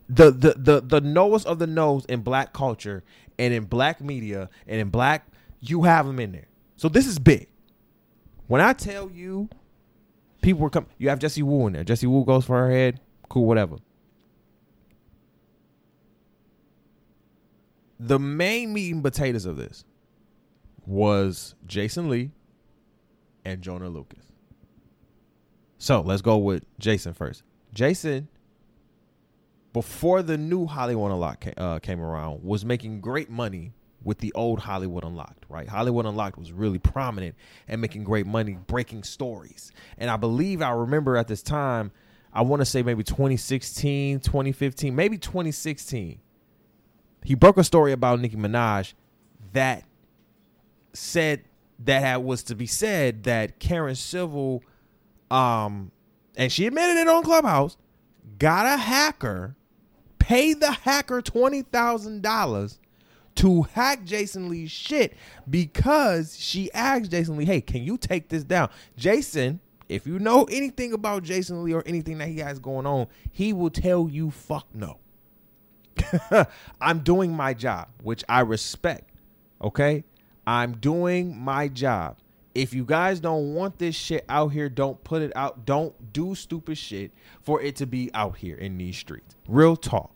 [0.10, 3.04] The the the the knowest of the knows in black culture
[3.38, 5.28] and in black media and in black
[5.60, 6.48] you have them in there.
[6.76, 7.48] So this is big.
[8.48, 9.50] When I tell you
[10.42, 11.84] people were coming, you have Jessie Woo in there.
[11.84, 13.00] Jessie Woo goes for her head.
[13.30, 13.78] Cool, whatever.
[18.00, 19.86] The main meat and potatoes of this
[20.86, 22.32] was Jason Lee
[23.46, 24.26] and Jonah Lucas.
[25.78, 27.44] So let's go with Jason first.
[27.74, 28.28] Jason,
[29.74, 33.74] before the new Hollywood Unlocked uh, came around, was making great money
[34.04, 35.68] with the old Hollywood Unlocked, right?
[35.68, 37.36] Hollywood Unlocked was really prominent
[37.68, 39.72] and making great money breaking stories.
[39.98, 41.92] And I believe I remember at this time,
[42.34, 46.20] I want to say maybe 2016, 2015, maybe 2016.
[47.24, 48.94] He broke a story about Nicki Minaj
[49.54, 49.84] that
[50.94, 51.44] said
[51.80, 54.64] that had, was to be said that Karen Civil
[55.30, 55.92] um
[56.38, 57.78] and she admitted it on Clubhouse,
[58.40, 59.56] got a hacker,
[60.20, 62.78] paid the hacker $20,000
[63.36, 65.16] to hack Jason Lee's shit
[65.50, 69.60] because she asked Jason Lee, "Hey, can you take this down?" Jason,
[69.90, 73.54] if you know anything about Jason Lee or anything that he has going on, he
[73.54, 75.00] will tell you, "Fuck no."
[76.82, 79.12] I'm doing my job, which I respect.
[79.62, 80.04] Okay?
[80.46, 82.18] I'm doing my job.
[82.54, 85.66] If you guys don't want this shit out here, don't put it out.
[85.66, 87.12] Don't do stupid shit
[87.42, 89.36] for it to be out here in these streets.
[89.48, 90.12] Real talk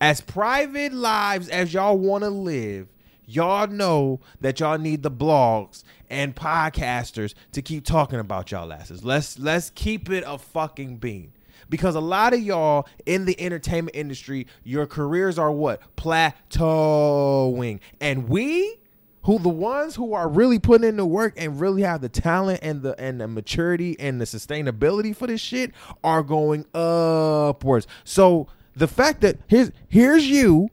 [0.00, 2.88] as private lives as y'all want to live,
[3.26, 9.04] y'all know that y'all need the blogs and podcasters to keep talking about y'all asses.
[9.04, 11.32] Let's let's keep it a fucking bean.
[11.68, 15.80] Because a lot of y'all in the entertainment industry, your careers are what?
[15.96, 17.78] Plateauing.
[18.00, 18.76] And we
[19.22, 22.60] who the ones who are really putting in the work and really have the talent
[22.62, 25.72] and the and the maturity and the sustainability for this shit
[26.02, 27.86] are going upwards.
[28.02, 28.48] So
[28.80, 30.70] the fact that here's here's you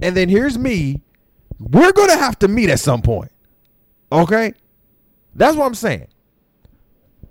[0.00, 1.02] and then here's me,
[1.58, 3.30] we're gonna have to meet at some point.
[4.10, 4.54] Okay?
[5.34, 6.08] That's what I'm saying.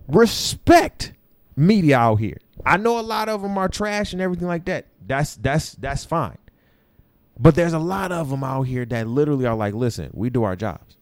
[0.07, 1.13] Respect
[1.55, 2.37] media out here.
[2.65, 4.85] I know a lot of them are trash and everything like that.
[5.05, 6.37] That's that's that's fine.
[7.39, 10.43] But there's a lot of them out here that literally are like, listen, we do
[10.43, 10.97] our jobs.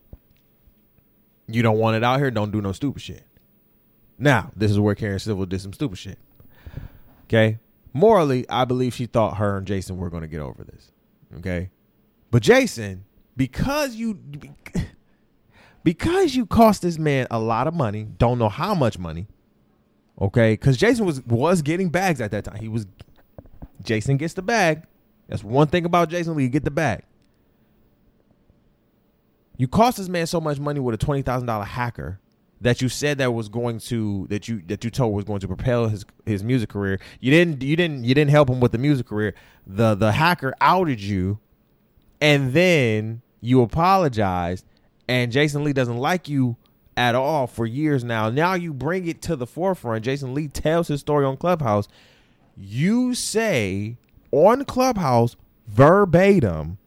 [1.47, 3.23] You don't want it out here, don't do no stupid shit.
[4.17, 6.19] Now, this is where Karen Civil did some stupid shit.
[7.25, 7.59] Okay?
[7.97, 10.91] Morally, I believe she thought her and Jason were going to get over this.
[11.37, 11.71] Okay.
[12.31, 14.19] But Jason, because you
[15.83, 19.27] because you cost this man a lot of money, don't know how much money.
[20.19, 22.59] Okay, because Jason was was getting bags at that time.
[22.59, 22.85] He was
[23.83, 24.83] Jason gets the bag.
[25.27, 26.49] That's one thing about Jason Lee.
[26.49, 27.03] Get the bag.
[29.57, 32.19] You cost this man so much money with a twenty thousand dollar hacker
[32.61, 35.47] that you said that was going to that you that you told was going to
[35.47, 36.99] propel his his music career.
[37.19, 39.35] You didn't you didn't you didn't help him with the music career.
[39.65, 41.39] The the hacker outed you
[42.19, 44.65] and then you apologized
[45.07, 46.57] and Jason Lee doesn't like you
[46.95, 48.29] at all for years now.
[48.29, 50.03] Now you bring it to the forefront.
[50.03, 51.87] Jason Lee tells his story on Clubhouse.
[52.57, 53.97] You say
[54.31, 55.35] on Clubhouse
[55.67, 56.79] verbatim,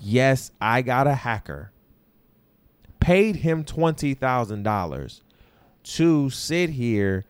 [0.00, 1.70] "Yes, I got a hacker."
[3.04, 5.20] Paid him twenty thousand dollars
[5.82, 7.26] to sit here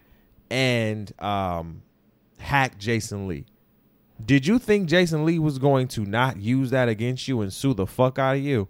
[0.49, 1.83] and um,
[2.39, 3.45] hack Jason Lee.
[4.25, 7.75] Did you think Jason Lee was going to not use that against you and sue
[7.75, 8.69] the fuck out of you?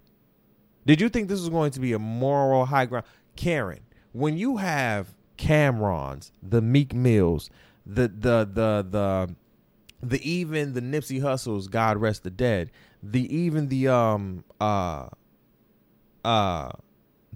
[0.86, 3.05] Did you think this was going to be a moral high ground?
[3.36, 3.80] Karen,
[4.12, 7.50] when you have Cam'rons, the Meek Mills,
[7.84, 9.36] the the the the
[10.02, 12.70] the even the Nipsey Hussles, God rest the dead,
[13.02, 15.09] the even the um uh
[16.24, 16.70] uh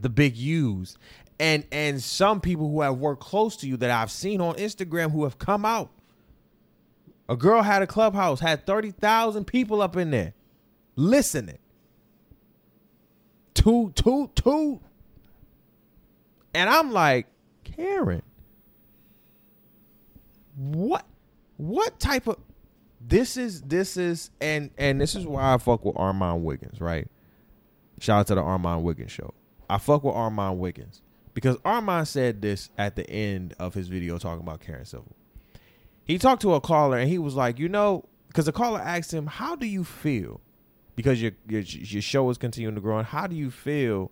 [0.01, 0.97] the big U's
[1.41, 5.13] and and some people who have worked close to you that I've seen on Instagram
[5.13, 5.91] who have come out.
[7.29, 10.33] A girl had a clubhouse, had 30,000 people up in there
[10.97, 11.59] listening.
[13.55, 14.81] Two, two, two.
[16.55, 17.27] And I'm like,
[17.65, 18.23] Karen,
[20.57, 21.05] what
[21.57, 22.39] what type of
[23.01, 27.09] this is this is and and this is why I fuck with Armon Wiggins, right?
[28.01, 29.35] Shout out to the Armon Wiggins show.
[29.69, 31.03] I fuck with Armon Wiggins
[31.35, 35.15] because Armon said this at the end of his video talking about Karen Civil.
[36.05, 39.13] He talked to a caller and he was like, you know, because the caller asked
[39.13, 40.41] him, "How do you feel?"
[40.97, 44.11] Because your your your show is continuing to grow, and how do you feel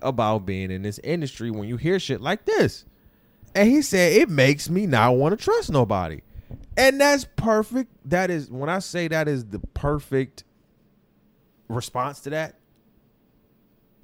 [0.00, 2.84] about being in this industry when you hear shit like this?
[3.54, 6.20] And he said, "It makes me not want to trust nobody."
[6.76, 7.90] And that's perfect.
[8.04, 10.44] That is when I say that is the perfect
[11.68, 12.56] response to that.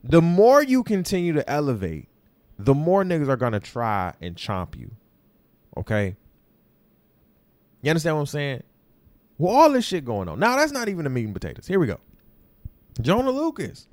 [0.04, 2.08] The more you continue to elevate,
[2.58, 4.90] the more niggas are gonna try and chomp you.
[5.76, 6.16] Okay?
[7.82, 8.62] You understand what I'm saying?
[9.38, 10.38] Well, all this shit going on.
[10.40, 11.66] Now that's not even the meat and potatoes.
[11.66, 12.00] Here we go.
[13.00, 13.86] Joyner Lucas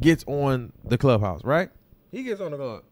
[0.00, 1.70] gets on the clubhouse, right?
[2.10, 2.84] He gets on the club.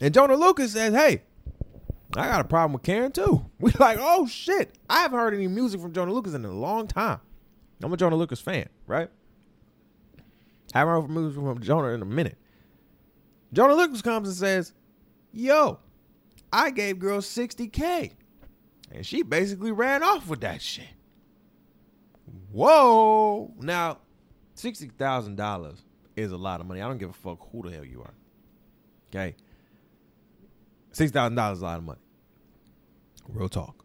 [0.00, 1.22] And Joyner Lucas says, Hey,
[2.16, 3.46] I got a problem with Karen too.
[3.58, 4.74] We like, oh shit.
[4.88, 7.20] I haven't heard any music from Joyner Lucas in a long time.
[7.82, 9.10] I'm a Joyner Lucas fan, right?
[10.72, 12.38] Haven't heard music from Joyner in a minute.
[13.52, 14.72] Joyner Lucas comes and says,
[15.32, 15.78] Yo,
[16.52, 18.12] I gave girl 60K.
[18.92, 20.86] And she basically ran off with that shit.
[22.52, 23.52] Whoa.
[23.58, 23.98] Now,
[24.56, 25.82] $60,000
[26.16, 26.80] is a lot of money.
[26.80, 28.14] I don't give a fuck who the hell you are.
[29.08, 29.34] Okay?
[30.92, 32.00] $60,000 is a lot of money.
[33.28, 33.83] Real talk.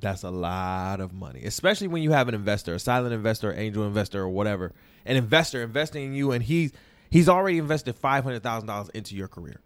[0.00, 3.84] That's a lot of money, especially when you have an investor, a silent investor, angel
[3.84, 4.72] investor, or whatever.
[5.04, 6.72] An investor investing in you, and he's
[7.10, 9.60] he's already invested five hundred thousand dollars into your career,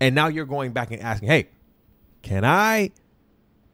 [0.00, 1.48] and now you're going back and asking, "Hey,
[2.22, 2.90] can I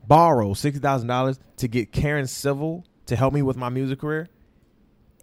[0.06, 4.28] borrow sixty thousand dollars to get Karen Civil to help me with my music career?"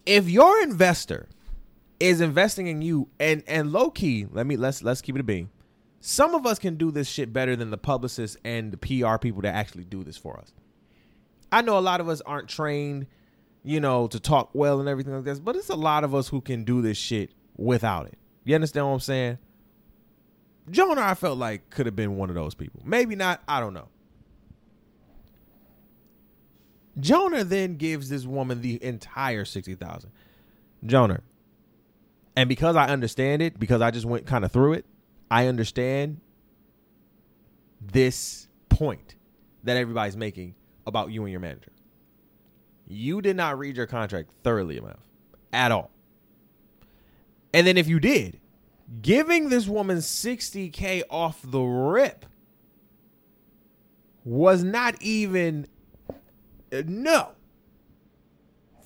[0.08, 1.30] If your investor
[2.00, 5.24] is investing in you, and and low key, let me let's let's keep it a
[5.24, 5.52] being
[6.00, 9.42] some of us can do this shit better than the publicists and the PR people
[9.42, 10.54] that actually do this for us.
[11.52, 13.08] I know a lot of us aren't trained,
[13.64, 16.28] you know, to talk well and everything like this, but it's a lot of us
[16.28, 18.18] who can do this shit without it.
[18.46, 19.38] You understand what I'm saying?
[20.70, 22.82] Joyner, I felt like could have been one of those people.
[22.86, 23.42] Maybe not.
[23.48, 23.88] I don't know.
[27.00, 30.12] Joyner then gives this woman the entire sixty thousand.
[30.86, 31.22] Joyner,
[32.36, 34.86] and because I understand it, because I just went kind of through it,
[35.32, 36.22] I understand
[37.82, 39.16] this point
[39.64, 40.56] that everybody's making
[40.88, 41.72] about you and your manager.
[42.88, 45.00] You did not read your contract thoroughly enough
[45.54, 45.92] at all.
[47.54, 48.40] And then if you did,
[49.02, 52.26] giving this woman 60K off the rip
[54.24, 55.68] was not even.
[56.72, 57.30] Uh, no.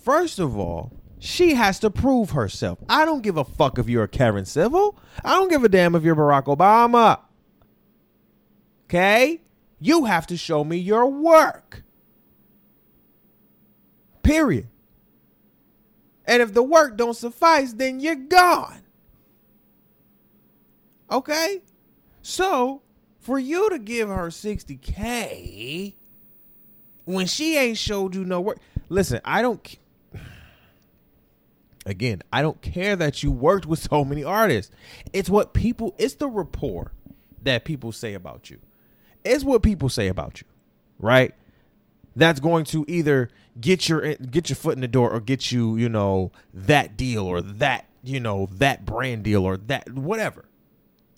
[0.01, 0.91] First of all,
[1.23, 2.79] she has to prove herself.
[2.89, 4.99] I don't give a fuck if you're Karen Civil.
[5.23, 7.21] I don't give a damn if you're Barack Obama.
[8.87, 9.39] Okay?
[9.79, 11.83] You have to show me your work.
[14.21, 14.67] Period.
[16.25, 18.81] And if the work don't suffice, then you're gone.
[21.09, 21.61] Okay?
[22.21, 22.81] So,
[23.21, 25.93] for you to give her 60k
[27.05, 28.57] when she ain't showed you no work.
[28.89, 29.77] Listen, I don't
[31.85, 34.71] again, I don't care that you worked with so many artists.
[35.11, 36.91] It's what people, it's the rapport
[37.43, 38.59] that people say about you.
[39.23, 40.47] It's what people say about you,
[40.99, 41.33] right?
[42.15, 43.29] That's going to either
[43.59, 47.25] get your get your foot in the door or get you, you know, that deal
[47.25, 50.45] or that, you know, that brand deal or that whatever.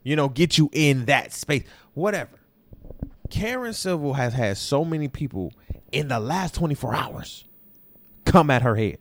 [0.03, 1.63] You know, get you in that space,
[1.95, 2.39] whatever.
[3.29, 5.51] Karen Civil has had so many people
[5.91, 7.45] in the last 24 hours
[8.23, 8.99] come at her head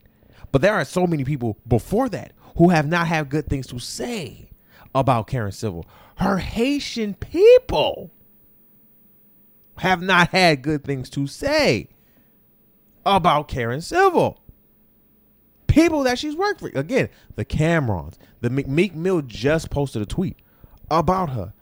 [0.55, 3.81] but there are so many people before that who have not had good things to
[3.81, 4.51] say
[4.95, 5.85] about Karen Civil.
[6.19, 8.13] Her Haitian people
[9.79, 11.89] have not had good things to say
[13.05, 14.41] about Karen Civil.
[15.67, 16.69] People that she's worked for.
[16.77, 20.37] Again, the Camerons, The Meek Mill just posted a tweet
[20.89, 21.53] about her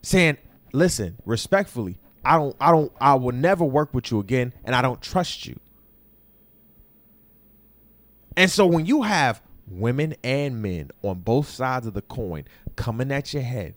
[0.00, 0.38] saying,
[0.72, 4.80] listen, respectfully, I don't I don't I will never work with you again and I
[4.80, 5.60] don't trust you.
[8.38, 12.44] And so when you have women and men on both sides of the coin
[12.76, 13.74] coming at your head.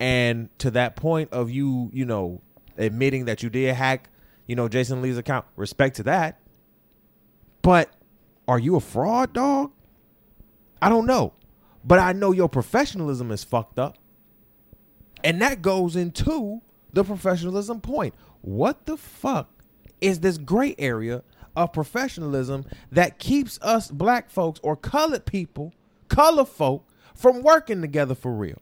[0.00, 2.42] And to that point of you, you know,
[2.76, 4.10] admitting that you did hack,
[4.48, 6.40] you know, Jason Lee's account, respect to that.
[7.62, 7.90] But
[8.48, 9.70] are you a fraud, dog?
[10.82, 11.32] I don't know.
[11.84, 13.96] But I know your professionalism is fucked up.
[15.22, 16.60] And that goes into
[16.92, 18.14] the professionalism point.
[18.40, 19.48] What the fuck
[20.00, 21.22] is this gray area
[21.56, 25.72] of professionalism that keeps us black folks or colored people,
[26.08, 28.60] color folk, from working together for real?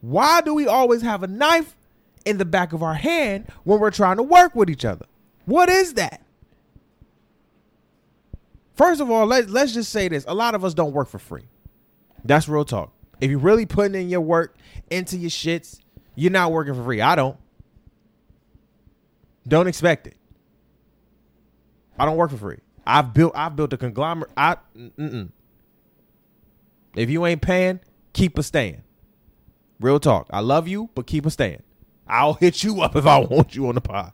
[0.00, 1.76] Why do we always have a knife
[2.24, 5.06] in the back of our hand when we're trying to work with each other?
[5.46, 6.22] What is that?
[8.74, 10.24] First of all, let, let's just say this.
[10.26, 11.44] A lot of us don't work for free.
[12.24, 12.92] That's real talk.
[13.20, 14.56] If you're really putting in your work
[14.90, 15.78] into your shits,
[16.16, 17.00] you're not working for free.
[17.00, 17.36] I don't.
[19.46, 20.16] Don't expect it.
[21.98, 22.58] I don't work for free.
[22.86, 24.30] I've built I've built a conglomerate.
[24.36, 25.30] I mm-mm.
[26.96, 27.80] if you ain't paying,
[28.12, 28.82] keep a staying.
[29.80, 30.28] Real talk.
[30.30, 31.62] I love you, but keep a staying.
[32.06, 34.12] I'll hit you up if I want you on the pod.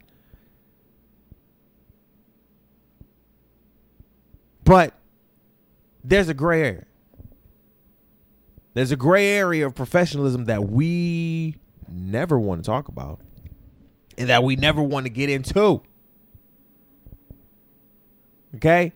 [4.64, 4.94] But
[6.04, 6.84] there's a gray area.
[8.74, 11.56] There's a gray area of professionalism that we
[11.88, 13.20] never want to talk about
[14.16, 15.82] and that we never want to get into.
[18.56, 18.92] Okay?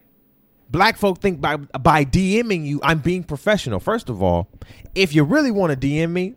[0.70, 3.80] Black folk think by by DMing you, I'm being professional.
[3.80, 4.48] First of all,
[4.94, 6.34] if you really want to DM me,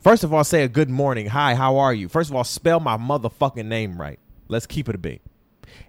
[0.00, 1.26] first of all, say a good morning.
[1.26, 2.08] Hi, how are you?
[2.08, 4.18] First of all, spell my motherfucking name right.
[4.48, 5.22] Let's keep it a beat.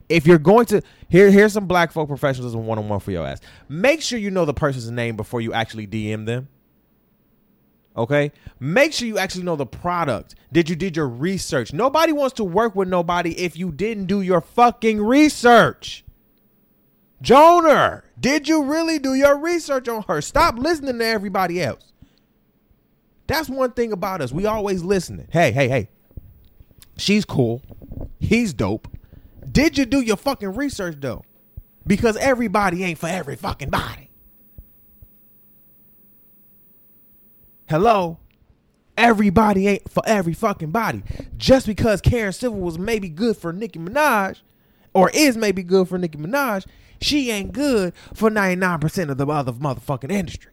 [0.07, 3.27] If you're going to here, here's some black folk professionalism one on one for your
[3.27, 3.41] ass.
[3.67, 6.47] Make sure you know the person's name before you actually DM them.
[7.97, 8.31] Okay?
[8.59, 10.35] Make sure you actually know the product.
[10.51, 11.73] Did you did your research?
[11.73, 16.04] Nobody wants to work with nobody if you didn't do your fucking research.
[17.21, 20.21] Joyner, did you really do your research on her?
[20.21, 21.91] Stop listening to everybody else.
[23.27, 24.31] That's one thing about us.
[24.31, 25.27] We always listening.
[25.31, 25.89] Hey, hey, hey.
[26.97, 27.61] She's cool.
[28.19, 28.87] He's dope.
[29.51, 31.23] Did you do your fucking research though?
[31.87, 34.09] Because everybody ain't for every fucking body.
[37.67, 38.19] Hello?
[38.97, 41.03] Everybody ain't for every fucking body.
[41.37, 44.41] Just because Karen Civil was maybe good for Nicki Minaj,
[44.93, 46.65] or is maybe good for Nicki Minaj,
[47.01, 50.51] she ain't good for 99% of the other motherfucking industry.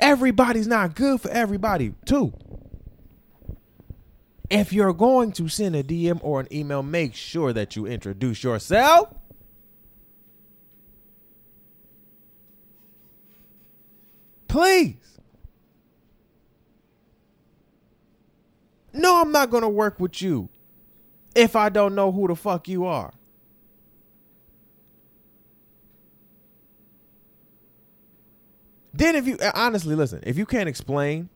[0.00, 2.32] Everybody's not good for everybody, too.
[4.48, 8.42] If you're going to send a DM or an email, make sure that you introduce
[8.42, 9.12] yourself
[14.48, 15.17] Please.
[18.92, 20.48] No, I'm not going to work with you
[21.34, 23.12] if I don't know who the fuck you are.
[28.92, 31.28] Then, if you honestly listen, if you can't explain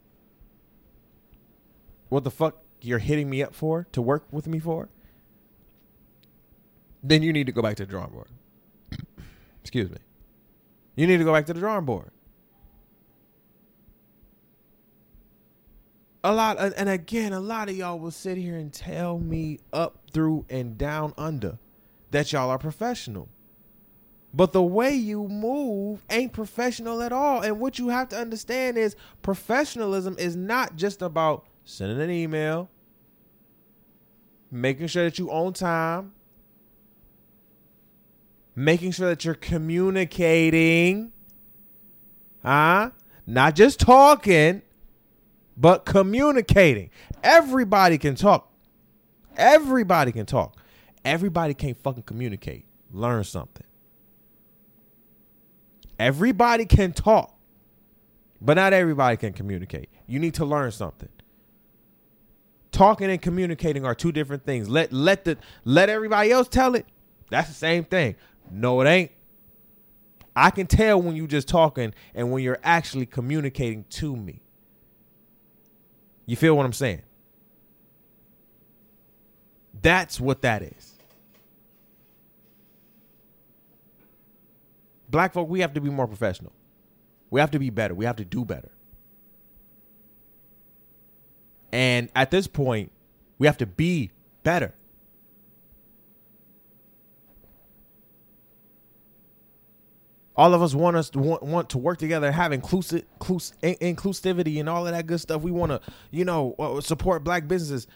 [2.09, 4.89] what the fuck you're hitting me up for to work with me for,
[7.03, 8.29] then you need to go back to the drawing board.
[9.61, 9.99] Excuse me.
[10.97, 12.11] You need to go back to the drawing board.
[16.25, 19.99] A lot and again a lot of y'all will sit here and tell me up
[20.13, 21.59] through and down under
[22.11, 23.29] that y'all are professional.
[24.35, 27.43] But the way you move ain't professional at all.
[27.43, 32.71] And what you have to understand is professionalism is not just about sending an email
[34.51, 36.13] making sure that you own time
[38.55, 41.13] making sure that you're communicating
[42.43, 42.91] huh?
[43.27, 44.63] Not just talking
[45.57, 46.91] but communicating.
[47.23, 48.51] Everybody can talk.
[49.37, 50.57] Everybody can talk.
[51.05, 52.67] Everybody can't fucking communicate.
[52.93, 53.67] Learn something.
[55.99, 57.39] Everybody can talk,
[58.41, 59.89] but not everybody can communicate.
[60.07, 61.09] You need to learn something.
[62.73, 64.69] Talking and communicating are two different things.
[64.69, 66.87] Let let the let everybody else tell it.
[67.31, 68.17] That's the same thing.
[68.51, 69.11] No, it ain't.
[70.35, 74.43] I can tell when you're just talking and when you're actually communicating to me.
[76.33, 77.03] You feel what I'm saying?
[79.83, 80.95] That's what that is.
[85.11, 86.55] Black folk, we have to be more professional.
[87.29, 87.95] We have to be better.
[87.95, 88.71] We have to do better.
[91.71, 92.93] And at this point,
[93.37, 94.11] we have to be
[94.43, 94.73] better.
[100.37, 104.61] All of us want us to want, want to work together, have inclusive, inclus, inclusivity,
[104.61, 105.43] and all of that good stuff.
[105.43, 105.81] We want to,
[106.11, 107.87] you know, uh, support black businesses.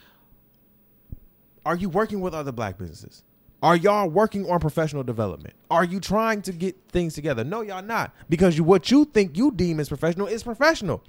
[1.64, 3.22] Are you working with other black businesses?
[3.62, 5.54] Are y'all working on professional development?
[5.70, 7.42] Are you trying to get things together?
[7.42, 8.14] No, y'all not.
[8.28, 11.02] Because you, what you think you deem as professional is professional.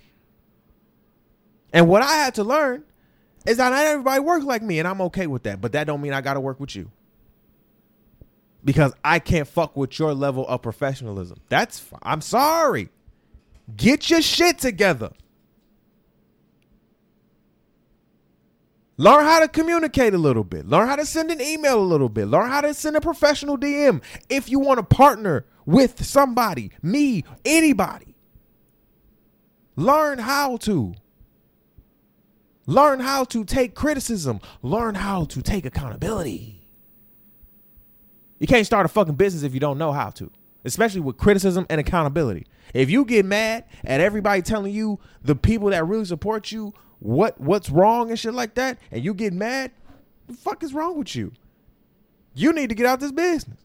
[1.73, 2.83] And what I had to learn
[3.45, 5.59] is that not everybody works like me, and I'm okay with that.
[5.59, 6.89] But that don't mean I got to work with you
[8.63, 11.39] because I can't fuck with your level of professionalism.
[11.49, 12.89] That's I'm sorry.
[13.75, 15.11] Get your shit together.
[18.99, 20.65] Learn how to communicate a little bit.
[20.65, 22.27] Learn how to send an email a little bit.
[22.27, 27.23] Learn how to send a professional DM if you want to partner with somebody, me,
[27.45, 28.15] anybody.
[29.75, 30.95] Learn how to.
[32.65, 34.41] Learn how to take criticism.
[34.63, 36.56] Learn how to take accountability.
[38.39, 40.31] You can't start a fucking business if you don't know how to,
[40.65, 42.45] especially with criticism and accountability.
[42.73, 47.39] If you get mad at everybody telling you the people that really support you what
[47.39, 49.71] what's wrong and shit like that, and you get mad,
[50.27, 51.31] the fuck is wrong with you?
[52.33, 53.59] You need to get out this business.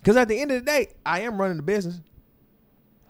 [0.00, 2.00] Because at the end of the day, I am running the business.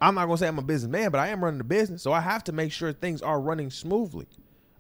[0.01, 2.21] I'm not gonna say I'm a businessman, but I am running the business, so I
[2.21, 4.27] have to make sure things are running smoothly.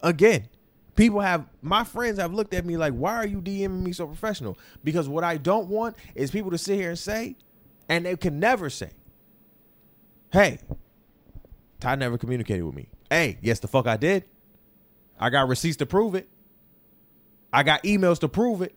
[0.02, 0.48] Again,
[0.96, 4.06] people have my friends have looked at me like, "Why are you DMing me so
[4.06, 7.36] professional?" Because what I don't want is people to sit here and say,
[7.88, 8.90] and they can never say,
[10.32, 10.58] "Hey,
[11.80, 14.24] Ty never communicated with me." Hey, yes, the fuck I did.
[15.20, 16.28] I got receipts to prove it.
[17.52, 18.74] I got emails to prove it.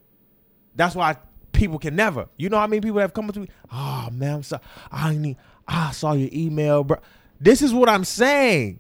[0.76, 1.18] That's why
[1.52, 2.30] people can never.
[2.38, 3.48] You know how many people have come up to me?
[3.72, 4.62] Oh man, I'm sorry.
[4.92, 5.38] I need.
[5.68, 6.98] I saw your email, bro.
[7.40, 8.80] This is what I'm saying.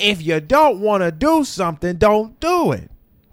[0.00, 2.90] If you don't want to do something, don't do it.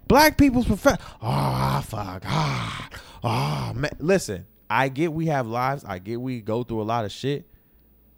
[0.07, 0.99] Black people's profession.
[1.21, 2.23] Oh fuck.
[2.25, 2.89] Ah.
[3.23, 3.91] Oh man.
[3.99, 5.83] Listen, I get we have lives.
[5.85, 7.47] I get we go through a lot of shit.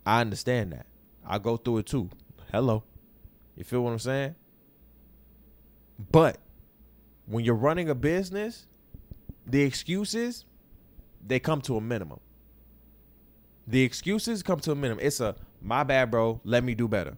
[0.05, 0.85] I understand that.
[1.26, 2.09] I go through it too.
[2.51, 2.84] Hello.
[3.55, 4.35] You feel what I'm saying?
[6.11, 6.38] But
[7.26, 8.65] when you're running a business,
[9.45, 10.45] the excuses
[11.26, 12.19] they come to a minimum.
[13.67, 15.03] The excuses come to a minimum.
[15.03, 16.39] It's a my bad, bro.
[16.43, 17.17] Let me do better.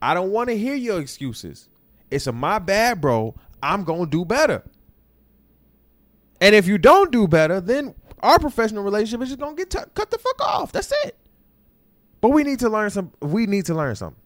[0.00, 1.68] I don't want to hear your excuses.
[2.10, 3.34] It's a my bad, bro.
[3.62, 4.62] I'm going to do better.
[6.40, 9.70] And if you don't do better, then our professional relationship is just going to get
[9.70, 10.72] t- cut the fuck off.
[10.72, 11.16] That's it.
[12.20, 13.12] But we need to learn some.
[13.20, 14.20] We need to learn something,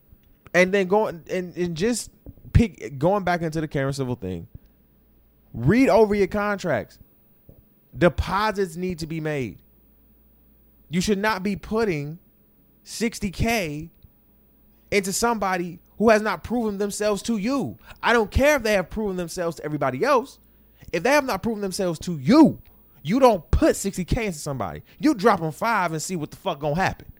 [0.55, 2.11] and then going and, and just
[2.53, 4.49] pick going back into the Karen Civil thing.
[5.53, 6.99] Read over your contracts.
[7.97, 9.59] Deposits need to be made.
[10.89, 12.19] You should not be putting
[12.86, 13.90] 60k
[14.93, 17.78] into somebody who has not proven themselves to you.
[18.02, 20.39] I don't care if they have proven themselves to everybody else.
[20.93, 22.60] If they have not proven themselves to you,
[23.02, 24.82] you don't put 60k into somebody.
[24.98, 27.12] You drop them five and see what the fuck gonna happen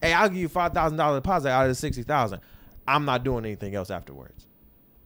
[0.00, 2.40] hey, I'll give you five thousand dollar deposit out of the sixty thousand.
[2.86, 4.46] I'm not doing anything else afterwards.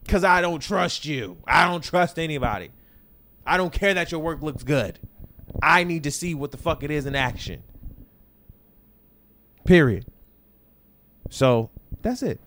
[0.09, 1.39] Cause I don't trust you.
[1.47, 2.71] I don't trust anybody.
[3.47, 4.99] I don't care that your work looks good.
[5.63, 7.63] I need to see what the fuck it is in action.
[9.65, 10.07] Period.
[11.31, 11.71] So
[12.05, 12.39] that's it.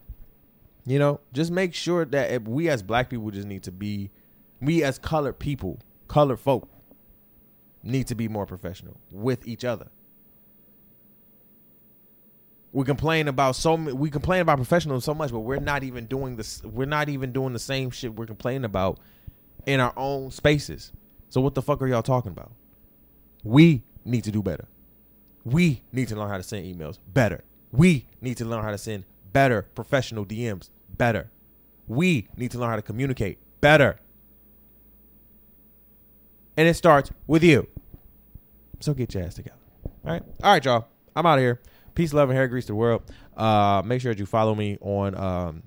[0.85, 4.11] You know, just make sure that we as black people just need to be,
[4.61, 6.69] we as colored people, colored folk,
[7.83, 9.89] need to be more professional with each other.
[12.71, 16.35] We complain about so we complain about professionals so much, but we're not even doing
[16.35, 16.61] this.
[16.63, 18.99] We're not even doing the same shit we're complaining about
[19.65, 20.91] in our own spaces.
[21.29, 22.51] So what the fuck are y'all talking about?
[23.43, 24.67] We need to do better.
[25.43, 27.43] We need to learn how to send emails better.
[27.71, 29.05] We need to learn how to send
[29.37, 31.29] better professional DMs better.
[31.85, 33.99] We need to learn how to communicate better.
[36.57, 37.67] And it starts with you.
[38.79, 39.59] So get your ass together.
[39.85, 40.23] All right.
[40.41, 40.87] All right, y'all.
[41.15, 41.61] I'm out of here.
[41.93, 43.03] Peace, love, and hair grease to the world.
[43.35, 45.61] Uh, make sure that you follow me on um,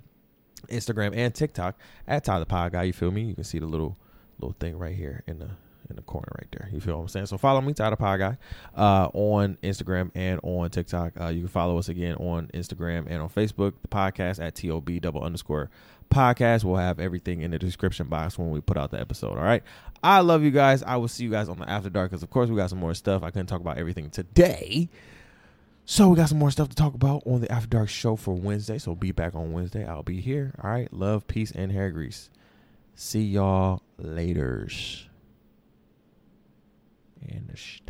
[0.66, 1.78] Instagram and TikTok
[2.08, 2.82] at Ty the Pod Guy.
[2.82, 3.22] You feel me?
[3.22, 3.96] You can see the little
[4.40, 5.50] little thing right here in the
[5.90, 6.68] in the corner right there.
[6.72, 7.26] You feel what I'm saying?
[7.26, 8.38] So follow me, Ty the Pod Guy,
[8.76, 11.12] uh, on Instagram and on TikTok.
[11.20, 13.74] Uh, you can follow us again on Instagram and on Facebook.
[13.82, 15.70] The podcast at TOB double underscore
[16.10, 16.64] podcast.
[16.64, 19.38] We'll have everything in the description box when we put out the episode.
[19.38, 19.62] All right.
[20.02, 20.82] I love you guys.
[20.82, 22.78] I will see you guys on the after dark because of course we got some
[22.78, 23.22] more stuff.
[23.22, 24.88] I couldn't talk about everything today.
[25.86, 28.32] So we got some more stuff to talk about on the After Dark show for
[28.34, 28.78] Wednesday.
[28.78, 29.84] So be back on Wednesday.
[29.84, 30.54] I'll be here.
[30.62, 30.92] All right.
[30.92, 32.30] Love, peace, and hair grease.
[32.94, 35.09] See y'all laters.
[37.32, 37.86] And stop.